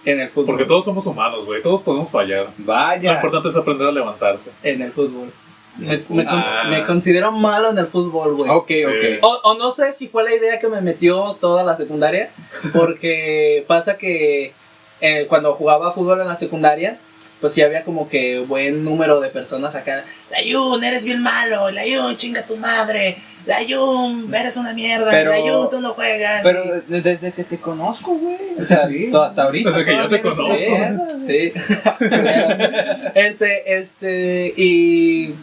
[0.04, 0.46] En el fútbol.
[0.46, 1.60] Porque todos somos humanos, güey.
[1.60, 2.46] Todos podemos fallar.
[2.58, 3.14] Lo Vaya.
[3.14, 4.52] importante es aprender a levantarse.
[4.62, 5.30] En el fútbol.
[5.76, 6.64] Me, me cons- Ah.
[6.68, 8.50] me considero malo en el fútbol, güey.
[8.50, 8.84] Ok, Sí.
[8.84, 9.22] ok.
[9.22, 12.30] O, o no sé si fue la idea que me metió toda la secundaria,
[12.74, 14.52] porque pasa que
[15.00, 16.98] eh, cuando jugaba fútbol en la secundaria,
[17.40, 20.04] pues sí había como que buen número de personas acá.
[20.30, 25.08] La Yun, eres bien malo, la Yun, chinga tu madre, la Yun, eres una mierda,
[25.12, 26.40] Pero- la Yun, tú no juegas.
[26.42, 28.36] Pero y- desde que te conozco, güey.
[28.60, 29.08] O sea, Sí.
[29.12, 29.70] todo- hasta ahorita.
[29.70, 30.48] Desde que yo te conozco.
[30.68, 31.06] mierda.
[31.20, 31.52] Sí.
[33.14, 35.34] este, este, y.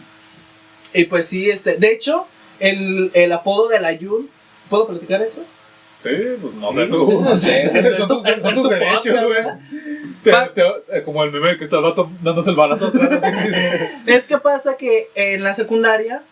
[0.96, 1.78] Y pues sí, este.
[1.78, 2.26] De hecho,
[2.60, 4.30] el, el apodo de la Yun.
[4.70, 5.44] ¿Puedo platicar eso?
[6.02, 6.10] Sí,
[6.42, 7.22] pues no sé tú.
[7.22, 7.98] no sé.
[7.98, 8.24] Son tus-
[8.70, 9.44] derechos, güey.
[10.92, 13.22] eh, como el meme que está el vato dándose el balazo atrás.
[14.08, 16.24] Es que pasa que en la secundaria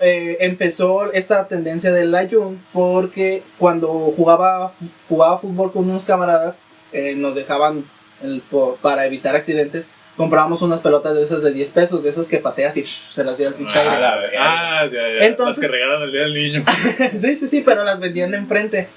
[0.00, 4.72] eh, empezó esta tendencia del Ayun porque cuando jugaba,
[5.08, 6.58] jugaba fútbol con unos camaradas
[6.92, 7.84] eh, nos dejaban
[8.22, 8.42] el-
[8.82, 9.88] para evitar accidentes.
[10.16, 13.24] Comprábamos unas pelotas de esas de 10 pesos, de esas que pateas y pff, se
[13.24, 14.36] las dio el pinche Ah, aire.
[14.38, 15.26] Ah, ya, ya.
[15.26, 16.64] Entonces- Las que regalan el día del niño.
[17.16, 18.88] sí, sí, sí, pero las vendían de enfrente.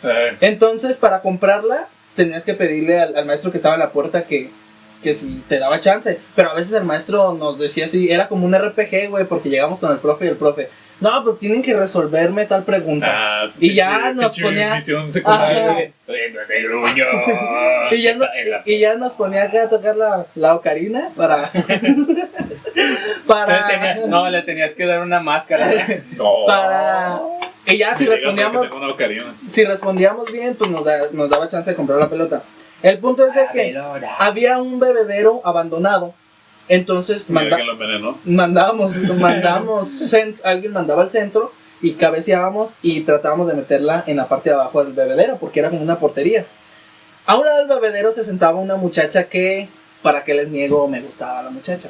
[0.41, 4.51] Entonces, para comprarla, tenías que pedirle al, al maestro que estaba en la puerta que,
[5.01, 6.19] que si te daba chance.
[6.35, 9.79] Pero a veces el maestro nos decía así, era como un RPG, güey, porque llegamos
[9.79, 13.07] con el profe y el profe, no, pues tienen que resolverme tal pregunta.
[13.09, 14.75] ah, Y ya nos ponía-.
[17.91, 18.25] Y ya, no-
[18.65, 21.49] y, y ya nos ponía acá a tocar la, la ocarina para...
[21.53, 22.27] Le
[23.27, 23.67] para...
[23.67, 25.71] tenía- no, le tenías que dar una máscara.
[26.17, 26.45] No.
[26.45, 27.19] para...
[27.65, 28.67] Y ya si respondíamos...
[29.45, 32.41] si respondíamos bien, pues nos, da- nos daba chance de comprar la pelota.
[32.81, 33.73] El punto es de que
[34.19, 36.13] había un bebedero abandonado.
[36.69, 37.57] Entonces manda-
[38.25, 41.51] mandábamos, mandábamos, alguien mandaba al centro
[41.81, 45.69] y cabeceábamos y tratábamos de meterla en la parte de abajo del bebedero porque era
[45.69, 46.45] como una portería.
[47.25, 49.69] A un lado del bebedero se sentaba una muchacha que,
[50.01, 51.89] para que les niego, me gustaba la muchacha.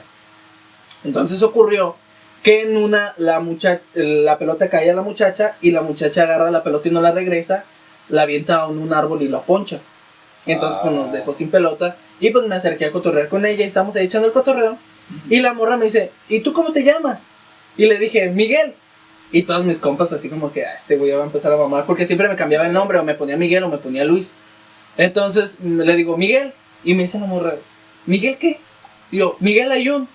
[1.04, 1.96] Entonces ocurrió
[2.44, 6.52] que en una la mucha- la pelota cae a la muchacha y la muchacha agarra
[6.52, 7.66] la pelota y no la regresa,
[8.10, 9.80] la avienta a un, un árbol y la poncha.
[10.46, 11.12] Entonces pues nos Ah.
[11.12, 14.28] dejó sin pelota y pues me acerqué a cotorrear con ella y estamos ahí echando
[14.28, 14.78] el cotorreo
[15.30, 17.28] y la morra me dice, ¿y tú cómo te llamas?
[17.78, 18.74] Y le dije, Miguel.
[19.32, 21.86] Y todos mis compas así como que, ah, este güey va a empezar a mamar
[21.86, 24.32] porque siempre me cambiaba el nombre o me ponía Miguel o me ponía Luis.
[24.96, 26.54] Entonces mm, le digo, Miguel.
[26.84, 27.56] Y me dice la morra,
[28.06, 28.60] ¿Miguel qué?
[29.12, 30.08] Y yo, Miguel Ayun.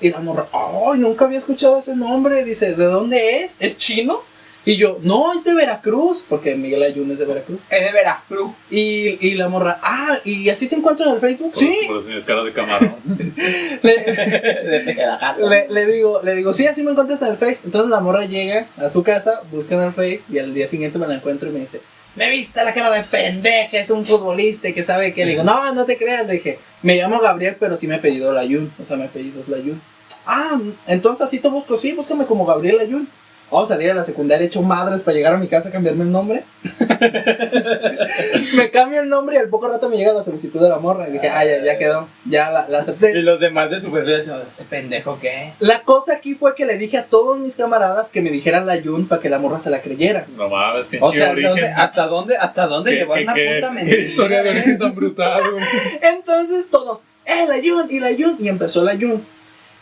[0.00, 0.98] Y la morra, ¡ay!
[0.98, 2.42] Nunca había escuchado ese nombre.
[2.44, 3.56] Dice, ¿de dónde es?
[3.60, 4.22] ¿Es chino?
[4.64, 7.60] Y yo, no, es de Veracruz, porque Miguel Ayun es de Veracruz.
[7.68, 8.52] Es de Veracruz.
[8.70, 11.50] Y, y la morra, ah, ¿y así te encuentro en el Facebook?
[11.52, 11.76] Por, Sí.
[11.86, 12.96] Por eso tienes cara de camarón.
[13.82, 14.96] Le,
[15.48, 17.62] le, le digo, le digo, sí, así me encuentras en el Face.
[17.64, 20.98] Entonces la morra llega a su casa, busca en el Face y al día siguiente
[20.98, 21.80] me la encuentro y me dice,
[22.14, 25.44] me viste la cara de pendeja, es un futbolista y que sabe que le digo,
[25.44, 28.84] no, no te creas, le dije, me llamo Gabriel, pero sí me apellido Layun, o
[28.84, 29.80] sea, mi apellido es Layun.
[30.26, 33.08] Ah, entonces así te busco, sí, búscame como Gabriel Layun.
[33.52, 36.04] Vamos a salir de la secundaria hecho madres para llegar a mi casa a cambiarme
[36.04, 36.42] el nombre.
[38.54, 41.08] me cambio el nombre y al poco rato me llega la solicitud de la morra.
[41.08, 43.10] Y dije, ah, ya, ya quedó, ya la, la acepté.
[43.18, 45.52] Y los demás de su perfil decían, ¿este pendejo qué?
[45.60, 48.76] La cosa aquí fue que le dije a todos mis camaradas que me dijeran la
[48.76, 50.26] Yun para que la morra se la creyera.
[50.36, 51.50] No mames, pinche O sea, origen.
[51.50, 54.00] ¿dónde- ¿hasta dónde, hasta dónde ¿Qué- llevar qué- una qué- puta qué mentira?
[54.02, 54.52] historia de eh?
[54.52, 55.64] origen tan brutal, güey.
[56.02, 57.86] Entonces todos, ¡eh, la Yun!
[57.90, 58.36] Y la Yun.
[58.40, 59.24] Y empezó la Yun.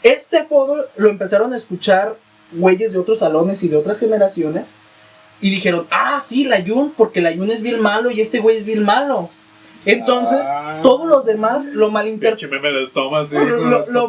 [0.03, 2.17] Este apodo lo empezaron a escuchar
[2.53, 4.71] güeyes de otros salones y de otras generaciones.
[5.41, 8.57] Y dijeron, ah, sí, la Yun, porque la Yun es bien malo y este güey
[8.57, 9.31] es bien malo.
[9.87, 10.81] Entonces, Ah.
[10.83, 12.39] todos los demás lo malinterpretaron.
[13.27, 13.57] Sí, lo,
[13.93, 14.09] lo-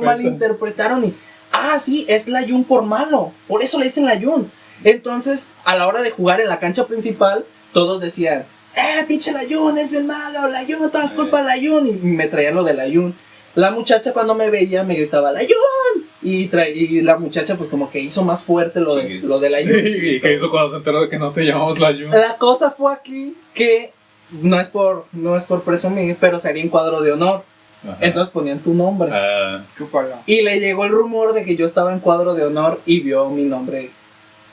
[1.02, 1.16] y,
[1.54, 3.32] ah, sí, es la Yun por malo.
[3.48, 4.52] Por eso le dicen la Yun.
[4.84, 9.44] Entonces, a la hora de jugar en la cancha principal, todos decían, eh, pinche la
[9.46, 11.88] Yun, es bien malo, la Yun, todo es culpa de la Yun.
[11.88, 13.16] Y me traían lo de la Yun.
[13.56, 16.06] La muchacha cuando me veía me gritaba, ¡La Jun!
[16.24, 19.50] Y, tra- y la muchacha pues como que hizo más fuerte lo de, lo de
[19.50, 19.72] la Jun.
[19.86, 22.12] ¿Y qué hizo cuando se enteró de que no te llamamos la Jun?
[22.12, 23.92] La cosa fue aquí que
[24.32, 27.44] no es por, no es por presumir, pero salía en cuadro de honor.
[27.84, 27.98] Ajá.
[28.02, 29.10] Entonces ponían tu nombre.
[29.12, 30.22] Ah, Chúpala.
[30.28, 33.28] Y le llegó el rumor de que yo estaba en cuadro de honor y vio
[33.30, 33.90] mi nombre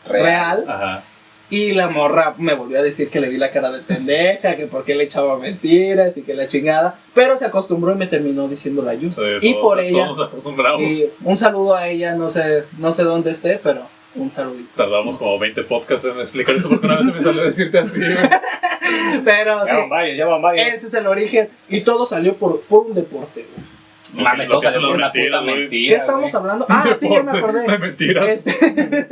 [0.08, 0.64] real.
[0.66, 1.04] ajá.
[1.50, 4.66] Y la morra me volvió a decir que le vi la cara de pendeja, que
[4.66, 6.98] por qué le echaba mentiras y que la chingada.
[7.14, 9.10] Pero se acostumbró y me terminó diciendo la Yu.
[9.12, 10.04] Sí, y todos- por ella.
[10.04, 10.82] Todos nos acostumbramos.
[10.82, 13.82] y un saludo a ella, no sé, no sé dónde esté, pero
[14.14, 14.68] un saludito.
[14.76, 18.00] Tardamos como 20 podcasts en explicar eso porque una vez se me salió decirte así.
[19.24, 20.66] Pero Ya van sí, varios, ya van varios.
[20.68, 21.48] ese es el origen.
[21.68, 23.46] Y todo salió por, por un deporte.
[23.54, 23.77] güey.
[24.14, 25.88] Mames, Lo todo que salió son por las una puta mentira.
[25.94, 26.66] ¿Qué estamos hablando?
[26.68, 27.66] Ah, sí, ya me acordé.
[27.70, 28.28] De mentiras.
[28.28, 29.08] Este,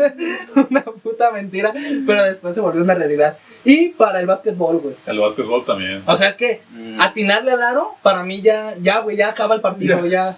[0.70, 1.72] una puta mentira,
[2.06, 3.36] pero después se volvió una realidad.
[3.64, 4.94] Y para el básquetbol, güey.
[5.06, 6.02] El básquetbol también.
[6.06, 7.00] O sea, es que Mm.
[7.00, 10.28] atinarle al aro, para mí ya, ya, güey, ya acaba el partido, ya.
[10.30, 10.32] o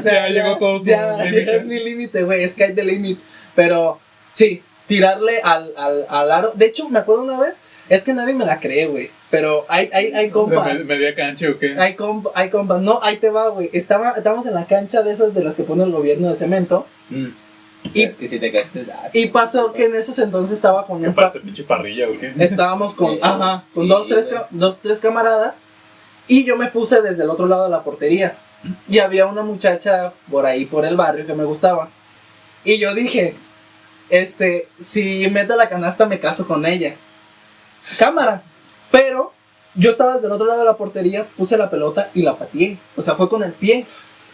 [0.02, 1.44] Ya llegó todo tu Ya, límite.
[1.46, 3.18] ya es mi límite, güey, sky the limit.
[3.54, 3.98] Pero,
[4.32, 6.52] sí, tirarle al, al, al aro.
[6.54, 7.56] De hecho, me acuerdo una vez,
[7.90, 9.10] es que nadie me la cree, güey.
[9.30, 10.72] Pero hay, hay, hay ¿De compas.
[10.78, 11.76] me- media cancha o qué?
[11.78, 12.80] Hay, comp- hay compas.
[12.80, 13.68] No, ahí te va, güey.
[13.74, 16.86] Estaba, estábamos en la cancha de esas de las que pone el gobierno de cemento.
[17.10, 17.26] Mm.
[17.94, 18.86] Y- Es que si te caíste.
[18.92, 22.08] ah, Y pasó que en esos entonces estaba con ¿Qué un pa- parece pinche parrilla
[22.08, 22.32] o qué?
[22.38, 23.20] Estábamos con, Sí.
[23.22, 25.62] ajá, con Sí, dos, tres, dos, tres camaradas.
[26.28, 28.36] Y yo me puse desde el otro lado de la portería.
[28.88, 31.88] Y había una muchacha por ahí, por el barrio, que me gustaba.
[32.62, 33.34] Y yo dije,
[34.10, 36.94] este, si meto la canasta me caso con ella.
[37.98, 38.42] Cámara.
[38.90, 39.32] Pero
[39.74, 42.78] yo estaba desde el otro lado de la portería, puse la pelota y la pateé.
[42.96, 43.82] O sea, fue con el pie.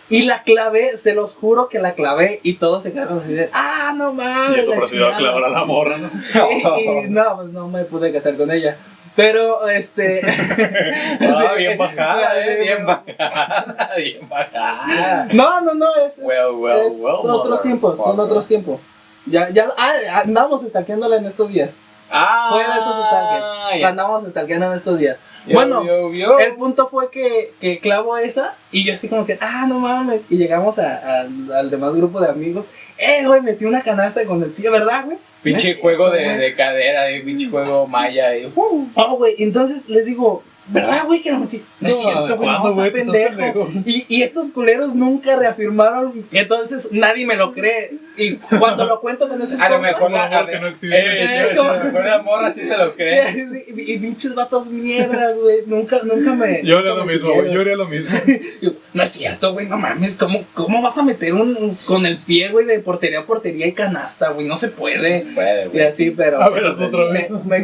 [0.08, 3.50] Y la clavé, se los juro que la clavé y todos se quedaron así de,
[3.52, 4.60] ah, no Y mames.
[4.60, 5.18] eso la procedió a chingada".
[5.18, 6.08] clavar a la morra, ¿no?
[6.50, 8.76] y, y no, pues no me pude casar con ella.
[9.16, 10.20] Pero, este.
[11.20, 15.28] Ah, sí, bien bajada, eh, bien bajada, bien bajada.
[15.32, 18.80] No, no, no, es, es, Well, well, es well, otros tiempos, son otros tiempos.
[19.26, 19.92] Ya, ya, ah,
[20.24, 21.72] andamos stalkeándola en estos días.
[22.10, 23.80] Ah, Fue de esos stalkers.
[23.80, 23.88] ya.
[23.88, 25.20] Andamos stalkeando en estos días.
[25.46, 26.38] Yo, bueno, yo, yo.
[26.38, 30.22] el punto fue que, que clavo esa y yo así como que, ah, no mames.
[30.30, 31.20] Y llegamos a- a-
[31.58, 32.66] al demás grupo de amigos.
[32.98, 35.18] Eh, güey, metí una canasta con el pie, ¿verdad, güey?
[35.42, 38.36] Pinche juego de, de cadera, eh, pinche juego maya.
[38.36, 38.88] Y, uh.
[38.94, 41.62] Oh, güey, entonces les digo, ¿verdad, güey, que lo metí?
[41.80, 42.90] No, es No, cierto, güey, ¿cuándo, no, güey?
[42.92, 43.68] pendejo.
[43.84, 47.92] Y, y estos culeros nunca reafirmaron, entonces nadie me lo cree.
[48.18, 50.96] Y cuando lo cuento con esos A lo mejor como la, que no existe.
[50.98, 51.70] eh, yo- ¿Cómo?
[51.70, 53.46] a lo mejor la morra sí te lo cree.
[53.76, 56.62] y, y pinches vatos mierdas, güey, nunca, nunca me...
[56.64, 57.52] Yo haría lo mismo, güey.
[57.52, 58.16] Yo haría lo mismo.
[58.96, 62.16] No es cierto, güey, no mames, ¿cómo, cómo vas a meter un, un- con el
[62.16, 64.46] pie, güey, de portería a portería y canasta, güey?
[64.46, 65.26] No se puede.
[65.34, 65.84] Puede, Y güey.
[65.86, 66.42] así, pero...
[66.42, 67.30] A ver, hazlo otra me- vez.
[67.30, 67.62] me-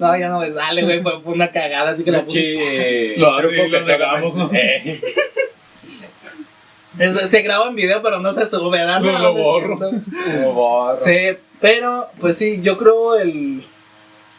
[0.00, 3.16] no, ya no me sale, güey, fue, una cagada, así que Pinche.
[3.18, 4.92] Lo hace lo que negamos, solamente- ¿no?
[4.92, 5.00] Eh,
[6.98, 9.00] Es- se graba en video, pero no se sube, ¿verdad?
[9.00, 9.78] No, lo borro.
[10.98, 13.62] Sí, pero, pues sí, yo creo el.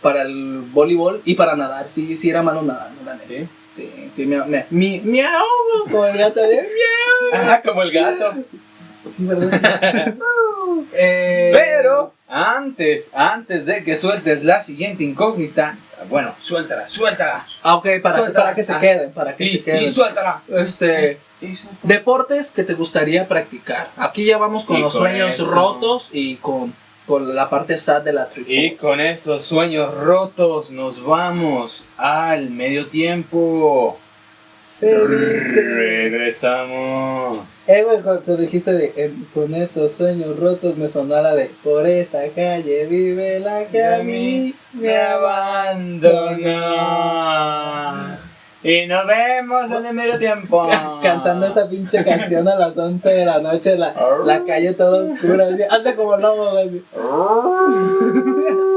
[0.02, 3.28] Para el voleibol y para nadar, sí, sí era malo nadando, la neta.
[3.28, 3.48] Sí.
[3.70, 5.30] Sí, sí, me, me, mi, miau,
[5.92, 7.34] como el gato de miau.
[7.42, 8.34] Ajá, como el gato.
[9.04, 10.16] Sí, ¿verdad?
[10.94, 15.78] Eh, Pero antes, antes de que sueltes la siguiente incógnita,
[16.10, 17.44] bueno, suéltala, suéltala.
[17.64, 18.46] Ah, ok, para, Suéltala.
[18.46, 18.80] para que se Ah.
[18.80, 19.84] queden, para que Y, se queden.
[19.84, 20.42] y suéltala.
[20.48, 21.20] Este.
[21.84, 23.90] Deportes que te gustaría practicar.
[23.98, 25.52] Aquí ya vamos con Y los con sueños eso.
[25.54, 26.74] rotos y con,
[27.08, 28.76] con la parte sad de la Y triple.
[28.78, 33.98] con esos sueños rotos nos vamos al medio tiempo.
[34.60, 35.62] Se dice.
[35.64, 37.48] Regresamos.
[37.72, 42.88] Eh, güey, cuando dijiste de con esos sueños rotos me sonara de por esa calle
[42.88, 46.40] vive la que a mí me abandonó.
[48.64, 50.68] Y nos vemos en el medio tiempo.
[50.68, 53.94] Ca- Cantando esa pinche canción a las 11 de la noche, la,
[54.26, 56.84] la calle toda oscura, así, anda como lobo, así.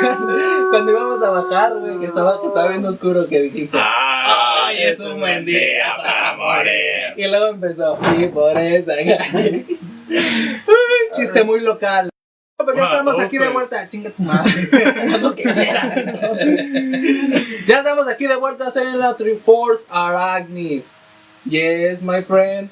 [0.70, 3.78] Cuando íbamos a bajar, güey, que estaba, que estaba bien oscuro, que dijiste.
[3.80, 6.72] Ay, es un buen día para morir.
[7.16, 8.94] Y luego empezó, y por esa
[11.12, 12.10] Chiste muy local.
[12.58, 13.88] Pues ya Ah, estamos aquí de vuelta.
[13.88, 14.68] Chinga tu madre.
[15.14, 15.94] Haz lo que quieras.
[17.66, 20.82] Ya estamos aquí de vuelta en la Triforce Arachne.
[21.44, 22.70] Yes, my friend.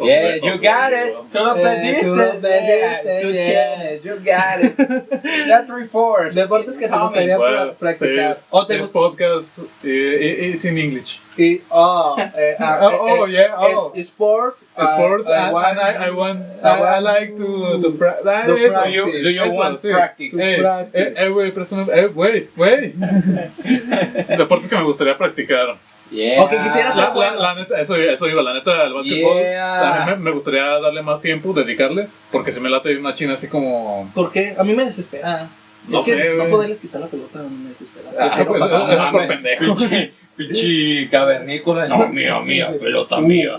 [0.00, 1.12] Yeah, Ok, you got it.
[1.14, 1.26] bueno.
[1.32, 2.06] Tú lo Eh, pediste.
[2.06, 3.42] tú lo pediste, Yeah, Tú yeah.
[3.76, 4.04] tienes.
[4.04, 4.76] You got it.
[5.48, 6.34] That three fours.
[6.34, 8.30] Deportes que te gustaría Well, pra- practicar.
[8.32, 11.20] es- O te es podcast eh, es in English.
[11.36, 13.92] y- oh, eh, ah, Oh, eh, oh, eh, yeah, oh.
[13.94, 14.66] es- sports.
[14.76, 17.90] ah, Sports, I and, want- and I, I want, I I, I like to, to,
[17.98, 19.90] pra- that is- Do you, do you Eso, want sí.
[19.92, 20.30] practice?
[20.32, 21.00] To Eh, practice.
[21.00, 22.92] eh, eh, güey, préstame, eh, güey, güey.
[24.36, 25.76] Deportes que me gustaría practicar.
[26.10, 26.42] Yeah.
[26.42, 27.42] O que quisieras La, ser la- bueno.
[27.42, 29.38] la neta, eso, eso iba, la neta, el básquetbol.
[29.40, 30.02] Yeah.
[30.02, 33.34] A mí me, me gustaría darle más tiempo, dedicarle, porque se me late una china
[33.34, 34.10] así como.
[34.14, 35.48] Porque a mí me desespera.
[35.86, 36.50] No es que sé, no güey.
[36.50, 38.10] poderles quitar la pelota a mí me desespera.
[38.18, 38.90] Ah, pues, pagar.
[38.92, 39.74] es no por mames, pendejo.
[39.76, 41.88] Pinche, pinche cavernícola.
[41.88, 43.56] No, mía, mía, pelota mía.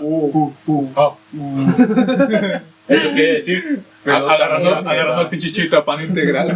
[2.90, 2.94] Ah.
[2.94, 3.80] Eso quiere decir.
[4.04, 6.48] agarrando, mía, agarrando el pinche chita pan integral.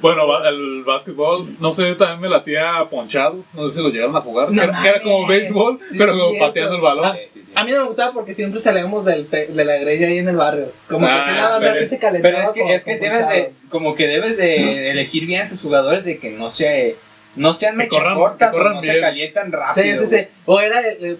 [0.00, 3.48] bueno, el básquetbol, no sé, también me latía ponchados.
[3.54, 4.50] No sé si lo llegaron a jugar.
[4.50, 6.38] No que, era, que era como béisbol, Sí, pero cierto.
[6.46, 7.12] pateando el balón.
[7.16, 7.52] Sí, sí, sí.
[7.54, 10.28] A mí no me gustaba porque siempre salíamos del pe- de la greña ahí en
[10.28, 10.70] el barrio.
[10.88, 12.34] Como Ah, que la banda pero sí es- se calentaba.
[12.34, 15.42] Pero es que, con- es que con debes de, como que debes de elegir bien
[15.42, 16.96] a tus jugadores de que no se,
[17.36, 19.00] no sean mechacortas no se bien.
[19.00, 19.96] calientan rápido.
[19.96, 20.26] Sí, sí, sí.
[20.46, 20.80] O era.
[20.80, 21.18] el-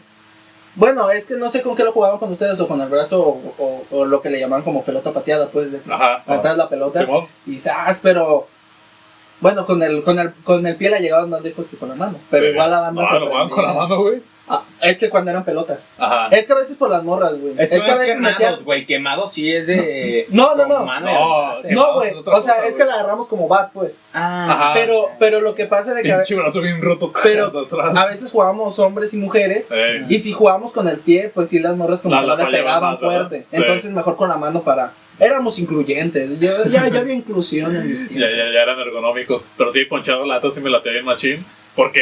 [0.79, 3.21] bueno, es que no sé con qué lo jugaban con ustedes, o con el brazo,
[3.23, 6.23] o, o- o lo que le llaman como pelota pateada, pues, de Ajá.
[6.27, 7.01] atrás la pelota.
[7.01, 7.27] Simón.
[7.47, 8.01] Y ¡zas!
[8.03, 8.47] pero.
[9.41, 11.95] Bueno, con el, con, el, con el pie la llegaban más lejos que con la
[11.95, 12.19] mano.
[12.31, 12.51] Pero Sí.
[12.53, 14.23] igual la banda No, se lo jugaban con la mano, güey.
[14.51, 15.93] Ah, es que cuando eran pelotas.
[15.99, 16.29] Ajá.
[16.29, 17.55] Es que a veces por las morras, güey.
[17.59, 18.87] Es que, a veces quemados, güey.
[18.87, 20.27] Quemados sí es de.
[20.31, 20.85] No, no, con no.
[20.87, 22.11] mano No, güey.
[22.11, 23.93] es O sea, cosa, es que la agarramos como bat, pues.
[24.15, 24.71] Ah, Ajá.
[24.75, 27.13] Pero, pero lo que pasa es de que a, Pinche brazo bien roto.
[27.23, 27.51] Pero-
[27.97, 29.69] a veces jugábamos hombres y mujeres.
[29.71, 32.37] Eh, Y si jugábamos con el pie, pues sí las morras como La- que la
[32.37, 33.17] no le fallaban pegaban más, ¿verdad?
[33.29, 33.39] fuerte.
[33.51, 33.57] Sí.
[33.57, 34.93] Entonces mejor con la mano para.
[35.21, 36.39] Éramos incluyentes.
[36.39, 38.31] Ya, ya, ya había inclusión en mis ya, tiempos.
[38.37, 39.45] ya, ya eran ergonómicos.
[39.57, 41.45] Pero sí, ponchado la neta sí me latea bien machín.
[41.75, 42.01] Porque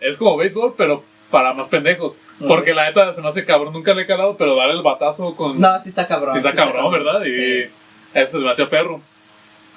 [0.00, 2.18] es como béisbol, pero para más pendejos.
[2.46, 5.34] Porque la neta se me hace cabrón, nunca le he calado, pero dar el batazo
[5.36, 5.60] con.
[5.60, 6.32] No, sí está cabrón.
[6.40, 7.24] sí está cabrón, ¿verdad?
[7.24, 7.32] Y
[7.64, 7.70] Sí.
[8.14, 9.00] eso se me hacía perro.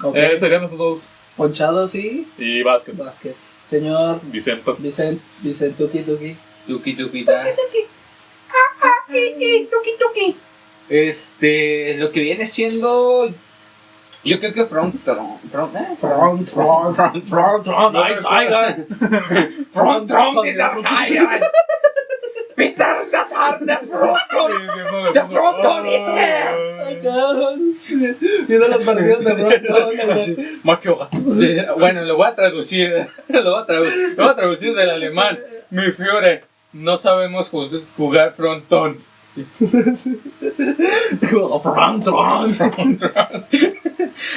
[0.02, 0.16] Ok.
[0.16, 1.10] Eh, serían esos dos.
[1.38, 2.28] Ponchado, sí.
[2.38, 2.96] Y básquet.
[2.98, 3.36] Básquet.
[3.64, 4.76] Señor Vicento.
[4.80, 6.36] Vicente, Vicente Tuki Tuki.
[6.68, 7.44] Tuki, tuki, ta.
[10.90, 13.30] Este, lo que viene siendo.
[14.23, 14.95] Yo creo que front.
[15.03, 17.93] Front, eh, Front, front, front, front, front.
[17.95, 18.88] Nice island.
[19.71, 21.43] Front, front is a island.
[22.57, 23.12] Mr.
[23.12, 24.17] Nazar, the front.
[25.13, 27.01] The front is here.
[28.47, 30.41] Viendo los partidos de Bronco.
[30.63, 31.10] Macho.
[31.79, 33.07] Bueno, lo voy a traducir.
[33.29, 35.39] Lo voy a, tradu- lo voy a traducir del alemán.
[35.71, 36.43] Mi fiore.
[36.73, 38.97] No sabemos ju- jugar frontón.
[41.62, 42.06] Front,
[42.56, 43.04] front.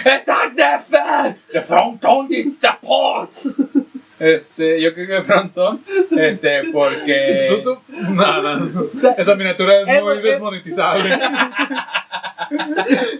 [0.07, 3.31] Attack the frontón is the port.
[4.21, 5.81] Este, yo creo que frontón.
[6.17, 7.47] Este, porque.
[7.63, 7.79] Tú, tú.
[8.15, 8.61] Nada.
[9.19, 11.19] Esa miniatura es muy desmonetizable.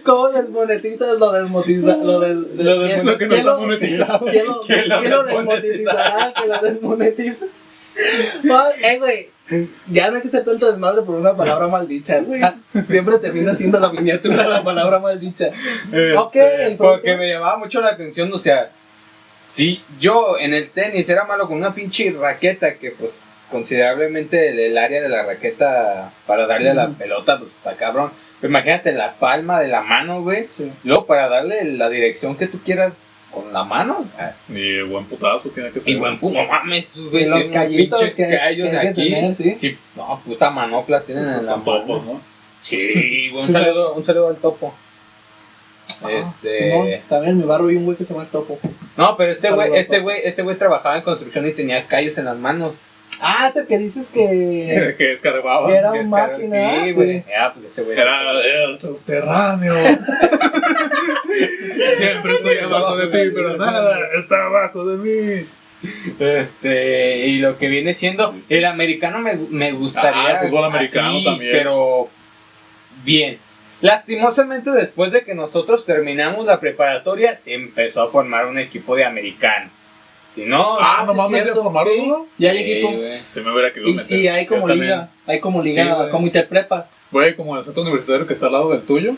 [0.03, 1.97] ¿Cómo desmonetizas lo desmonetiza?
[1.97, 2.35] Lo, des,
[2.65, 4.25] Lo ¿quién- desmonetiza- lo que no quién está monetizado.
[4.25, 6.33] ¿Quién lo, ¿Quién lo quién lo desmonetizará?
[6.33, 7.45] ¿Quién lo desmonetiza?
[8.81, 9.29] Eh, güey.
[9.91, 12.41] Ya no hay que hacer tanto desmadre por una palabra maldicha, güey.
[12.83, 15.51] Siempre termina siendo la miniatura la palabra maldicha.
[15.91, 18.71] Este, porque me llamaba mucho la atención, o sea,
[19.39, 24.59] si yo en el tenis era malo con una pinche raqueta que pues considerablemente el,
[24.59, 28.11] el área de la raqueta para darle a la pelota pues está cabrón.
[28.41, 30.47] Pero imagínate la palma de la mano, güey.
[30.49, 30.71] Sí.
[30.83, 33.03] Luego para darle la dirección que tú quieras
[33.35, 35.93] con la mano, o sea, Y buen putazo tiene que ser.
[35.93, 39.01] y buen pu- no mames, esos güeyes Y los callitos que- callos que hay que
[39.01, 39.09] aquí.
[39.11, 39.77] tener, ¿sí?
[39.95, 41.79] no, puta manopla tienen en Esos la son mano.
[41.81, 42.21] topos, ¿no?
[42.61, 44.73] Sí, un Sí, saludo, un saludo al topo.
[46.01, 48.57] Ah, Este- Simón, también en mi barrio hay un güey que se llama el Topo.
[48.97, 52.25] No, pero este güey, este güey, este güey trabajaba en construcción y tenía callos en
[52.25, 52.73] las manos.
[53.21, 54.95] Ah, es el que dices que.
[54.97, 55.67] que escarbaba.
[55.67, 56.57] que era un máquina.
[56.57, 56.81] caro.
[56.81, 56.93] Sí, sí.
[56.93, 57.23] güey.
[57.27, 57.99] Ya, pues ese güey.
[57.99, 59.75] Era, era el subterráneo.
[61.97, 65.45] Siempre estoy abajo de ti, pero nada está abajo de mí.
[66.19, 70.25] Este, y lo que viene siendo, el americano me, me gustaría.
[70.25, 71.51] Ah, el fútbol americano así, también.
[71.51, 72.09] Pero,
[73.03, 73.37] bien.
[73.81, 79.05] Lastimosamente, después de que nosotros terminamos la preparatoria, se empezó a formar un equipo de
[79.05, 79.69] americano.
[80.35, 81.99] Si no, Ah, no es mames, cierto, ¿ya formaron sí.
[82.05, 82.27] uno?
[82.37, 82.89] Ya hay equipo.
[82.91, 84.17] Se me hubiera querido meter.
[84.19, 84.85] Y, y hay como Yo también.
[84.91, 86.09] liga, hay como liga, Sí, güey.
[86.09, 86.91] como interprepas.
[87.11, 89.13] Güey, como el centro universitario que está al lado del tuyo.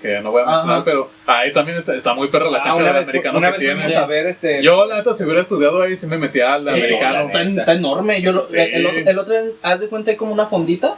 [0.00, 0.84] Que no voy a mencionar, Ajá.
[0.86, 3.48] pero ahí también está, está muy perra la Ah, cancha una del vez, americano una
[3.52, 3.96] que vez tiene.
[3.96, 4.62] a ver este.
[4.62, 7.12] Yo, la neta, si hubiera estudiado ahí, sí me metía al Sí, americano.
[7.12, 8.22] la Está, está enorme.
[8.22, 8.56] Yo lo- Sí.
[8.58, 10.96] el, el otro, el otro haz de cuenta, hay como una fondita.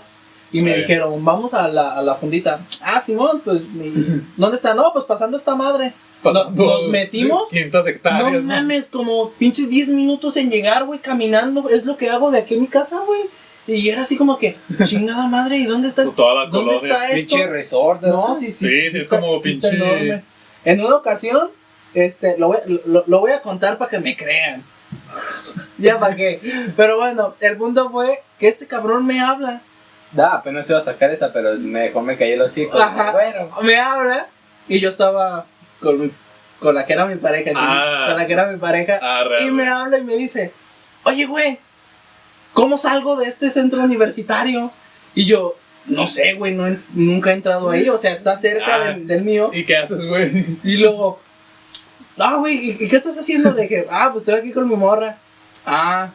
[0.53, 2.61] Y me dijeron, vamos a la, a la fondita.
[2.83, 3.93] Ah, Simón, pues, mi-
[4.37, 4.75] ¿dónde está?
[4.75, 5.95] No, pues pasando esta madre.
[6.23, 7.49] Pasando nos metimos.
[7.49, 8.33] 500 hectáreas.
[8.33, 11.69] No mames, como pinches 10 minutos en llegar, güey, caminando.
[11.69, 13.21] Es lo que hago de aquí a mi casa, güey.
[13.67, 16.23] Y era así como que, chingada madre, ¿y dónde está esto?
[16.23, 16.77] ¿Dónde colonia.
[16.77, 17.37] está esto?
[17.37, 18.67] pinche resort, No, sí, sí.
[18.67, 20.25] Sí, sí, es está- como pinche- enorme.
[20.65, 21.51] En una ocasión,
[21.95, 24.65] este, lo voy, lo, lo voy a contar para que me crean.
[25.79, 26.41] ya, para qué.
[26.77, 29.63] Pero bueno, el punto fue que este cabrón me habla.
[30.13, 32.79] Da, apenas iba a sacar esa, pero mejor me caí el hocico.
[32.79, 33.13] Ajá.
[33.13, 34.29] Bueno, Me habla.
[34.69, 35.47] Y yo estaba
[35.81, 36.11] con mi,
[36.61, 38.05] con la que era mi pareja, Jimmy, Ah.
[38.09, 40.53] con la que era mi pareja, Ah, real, y me habla y me dice,
[41.05, 41.59] oye, güey,
[42.53, 44.71] ¿cómo salgo de este centro universitario?
[45.15, 45.57] Y yo,
[45.87, 48.79] no sé, güey, no he- nunca he entrado ahí, o sea, está cerca Ah.
[48.85, 49.51] del- del mío.
[49.53, 50.59] ¿Y qué haces, güey?
[50.63, 51.21] Y luego,
[52.19, 53.53] ah, güey, ¿y y qué estás haciendo?
[53.53, 55.19] Le dije, ah, pues estoy aquí con mi morra.
[55.67, 56.11] Ah.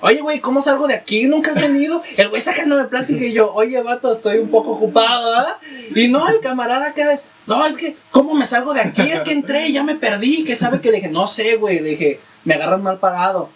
[0.00, 1.24] Oye, güey, ¿cómo salgo de aquí?
[1.26, 2.02] ¿Nunca has venido?
[2.16, 5.56] El güey sacándome plática y yo, oye, vato, estoy un poco ocupado, ¿verdad?
[5.94, 9.00] Y no, el camarada queda, no, es que, ¿cómo me salgo de aquí?
[9.00, 10.44] Es que entré ya me perdí.
[10.44, 11.08] ¿Qué sabe que le dije?
[11.08, 11.80] No sé, güey.
[11.80, 13.48] Le dije, me agarras mal parado.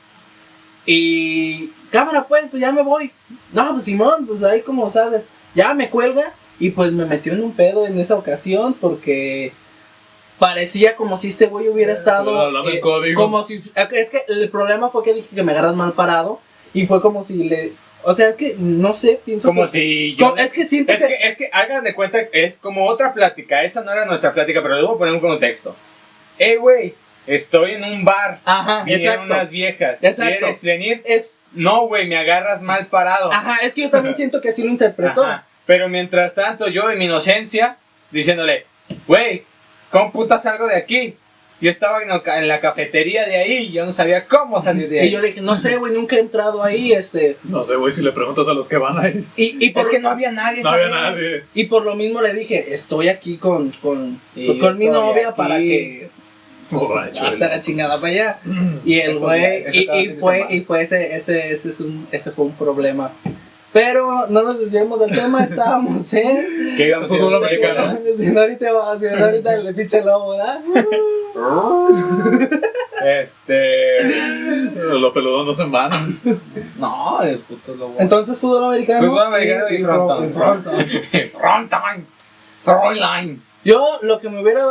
[0.86, 3.12] Y, cámara, pues, pues ya me voy.
[3.52, 5.26] No, pues Simón, pues ahí como sabes.
[5.54, 9.52] Ya me cuelga y pues me metió en un pedo en esa ocasión porque
[10.42, 13.22] parecía como si este güey hubiera estado hablando en código.
[13.22, 13.62] como si
[13.92, 16.40] es que el problema fue que dije que me agarras mal parado
[16.74, 17.72] y fue como si le
[18.02, 20.30] o sea es que no sé pienso Como que, si yo.
[20.30, 23.14] como- es que siento Es que, que, es que hagan de cuenta, es como otra
[23.14, 23.62] plática.
[23.62, 25.76] Esa no era nuestra plática, pero a poner un contexto.
[26.40, 26.94] Eh, güey,
[27.28, 28.40] estoy en un bar.
[28.44, 30.02] ajá exacto unas viejas.
[30.02, 30.38] Exacto.
[30.40, 31.02] ¿Quieres venir?
[31.04, 33.32] es No, güey, me agarras mal parado.
[33.32, 35.46] ajá es que yo también siento que así lo interpretó Ajá.
[35.66, 37.76] Pero mientras tanto, yo en mi inocencia,
[38.10, 38.66] diciéndole,
[39.06, 39.44] güey,
[39.92, 41.14] ¿cómo puta salgo de aquí?
[41.60, 44.88] Yo estaba en, el ca- en la cafetería de ahí, yo no sabía cómo salir
[44.88, 45.06] de ahí.
[45.06, 47.92] y yo le dije no sé güey nunca he entrado ahí este No sé, güey,
[47.92, 49.24] si le preguntas a los que van ahí.
[49.36, 50.60] y, y por es que no había nadie.
[50.64, 51.44] No había nadie.
[51.54, 55.36] y por lo mismo le dije estoy aquí con con pues con mi novia aquí.
[55.36, 56.10] para que
[56.68, 56.90] pues,
[57.20, 58.38] hasta la chingada para allá
[58.84, 62.46] y el güey y, y fue y fue ese ese ese es un ese fue
[62.46, 63.12] un problema
[63.72, 67.98] pero no nos desviemos del tema estábamos en Que íbamos Fútbol americano.
[68.18, 70.60] si no ahorita va si no ahorita le pinche lobo ¿verdad?
[73.04, 73.96] Este.
[74.76, 75.90] Los peludos no se van.
[76.78, 77.96] No, el puto lobo.
[77.98, 80.24] entonces fútbol americano Fútbol americano y frontón.
[80.24, 80.86] y frontón.
[81.32, 82.06] Frontline.
[82.64, 83.42] Frontline.
[83.64, 84.64] Yo lo que me hubiera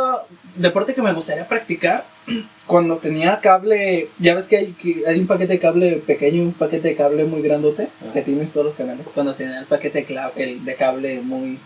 [0.56, 2.04] deporte que me gustaría practicar
[2.66, 6.46] cuando tenía cable, ya ves que hay, que hay un paquete de cable pequeño y
[6.46, 8.12] un paquete de cable muy grandote Ah.
[8.12, 9.06] que tienes todos los canales.
[9.14, 11.58] Cuando tenía el paquete de, el de cable muy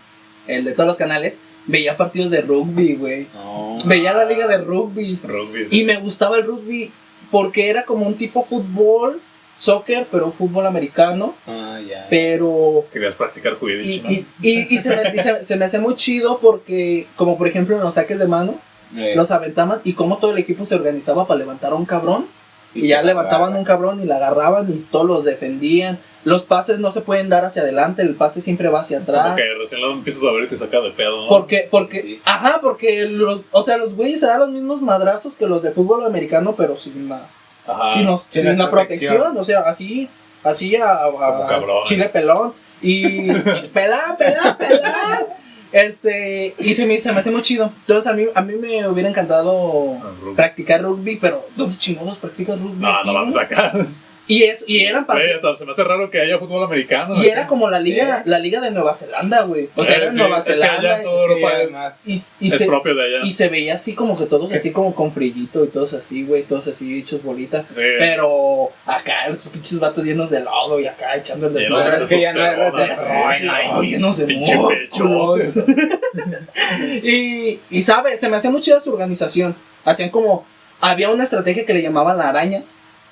[0.47, 3.27] el de todos los canales, veía partidos de rugby, güey.
[3.33, 3.77] No.
[3.85, 5.65] Veía la liga de rugby Rugby.
[5.65, 5.81] sí.
[5.81, 6.91] y me gustaba el rugby
[7.31, 9.19] porque era como un tipo fútbol,
[9.57, 12.07] soccer, pero fútbol americano, Ah, ya.
[12.09, 14.11] pero Querías practicar y, Quidditch, ¿no?
[14.11, 17.81] y, y- y se, me, se me hace muy chido porque, como por ejemplo en
[17.83, 18.61] los saques de mano,
[18.95, 22.25] Eh, los aventaban y como todo el equipo se organizaba para levantar a un cabrón.
[22.73, 23.59] Y ya levantaban agarra.
[23.59, 25.97] un cabrón y la agarraban y todos los defendían.
[26.25, 29.35] Los pases no se pueden dar hacia adelante, el pase siempre va hacia atrás.
[29.35, 31.27] que recién lo empiezas a ver y te saca de pedo, ¿no?
[31.29, 32.21] Porque, porque, Sí.
[32.25, 35.71] ajá, porque los, o sea, los güeyes se dan los mismos madrazos que los de
[35.71, 37.23] fútbol americano, pero sin las,
[37.65, 37.93] Ajá.
[37.93, 40.09] sin, los- sin sin la protección, o sea, así,
[40.43, 40.99] así a,
[41.85, 43.31] chile pelón y
[43.73, 45.27] pelá, pelá, pelá.
[45.85, 47.71] Este, y se me, se me hace muy chido.
[47.81, 50.35] Entonces a mí, a mí me hubiera encantado Ah, rugby.
[50.35, 52.81] practicar rugby, pero ¿dónde chingados practicas rugby?
[52.81, 53.73] No, aquí, no vamos acá.
[54.29, 57.15] Y es, y eran hasta se me hace raro que haya fútbol americano.
[57.23, 59.69] Y era como la liga, la liga de Nueva Zelanda, güey.
[59.75, 61.01] O sea, Eh, era en sí, Nueva Zelanda.
[62.05, 62.17] y,
[62.49, 63.25] se, propio de allá.
[63.25, 66.43] y se veía así como que todos así como con frillito y todos así, güey,
[66.43, 67.65] todos así hechos bolitas.
[67.69, 67.81] Sí.
[67.99, 72.03] Pero acá esos pinches vatos llenos de lodo y acá echando el Llenos de desmadre.
[72.03, 72.73] es que ya no eres
[73.09, 75.57] de llenos de músculos.
[77.03, 79.55] y, y sabe, se me hacía muy chida su organización.
[79.85, 80.45] Hacían como,
[80.81, 82.63] había una estrategia que le llamaban la araña,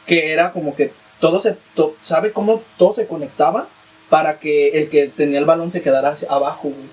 [0.05, 3.67] que era como que todo se, to- sabe cómo todo se conectaba
[4.09, 6.89] para que el que tenía el balón se quedara hacia abajo, güey.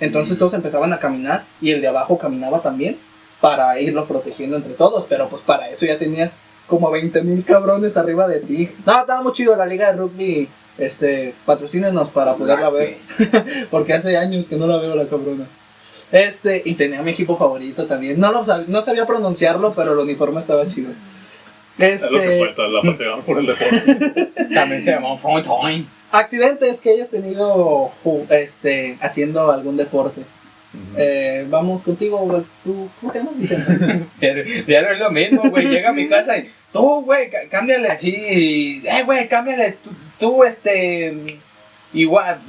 [0.00, 0.38] Entonces Mm.
[0.38, 2.98] todos empezaban a caminar y el de abajo caminaba también
[3.40, 6.32] para irlo protegiendo entre todos, pero pues para eso ya tenías
[6.66, 8.70] como 20 mil cabrones arriba de ti.
[8.84, 10.48] No, estaba muy chido la liga de rugby.
[10.78, 12.98] Este, patrocínenos para poderla ver.
[13.70, 15.46] Porque hace años que no la veo la cabrona.
[16.12, 18.20] Este, y tenía mi equipo favorito también.
[18.20, 20.90] No, lo sab- no sabía pronunciarlo, pero el uniforme estaba chido.
[21.78, 24.26] Es lo que cuenta la pasión por el deporte.
[24.54, 25.86] También se llamó Frontline.
[26.12, 27.92] accidentes que hayas tenido
[28.30, 30.22] este, haciendo algún deporte.
[30.96, 32.42] Eh, vamos contigo, güey.
[32.64, 34.04] ¿Tú, ¿Cómo te llamas, Vicente?
[34.66, 35.66] Ya no es lo mismo, güey.
[35.68, 38.14] Llega a mi casa y tú, güey, cá- cámbiale así.
[38.84, 41.16] Eh, güey, cámbiale tú, tú, este.
[41.94, 42.40] Igual,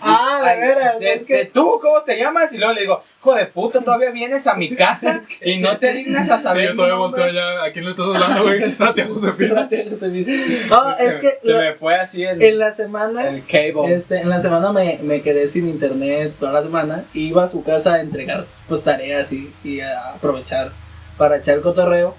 [0.00, 2.52] Ah, de ay, veras, de- es que- ¿Tú cómo te llamas?
[2.52, 5.92] Y luego le digo, hijo de puta, todavía vienes a mi casa y no te
[5.92, 6.68] dignas a Y saber.
[6.70, 7.64] yo todavía nombre?" volteo ya.
[7.64, 8.62] ¿A quién le estás hablando, güey?
[8.80, 9.68] A tía Josefina.
[10.70, 13.92] No, es que Se me fue así el, en la semana el cable.
[13.94, 17.04] Este, en la semana me, me quedé sin internet toda la semana.
[17.12, 20.72] Iba a su casa a entregar pues tareas y, y a aprovechar
[21.16, 22.14] para echar el cotorreo.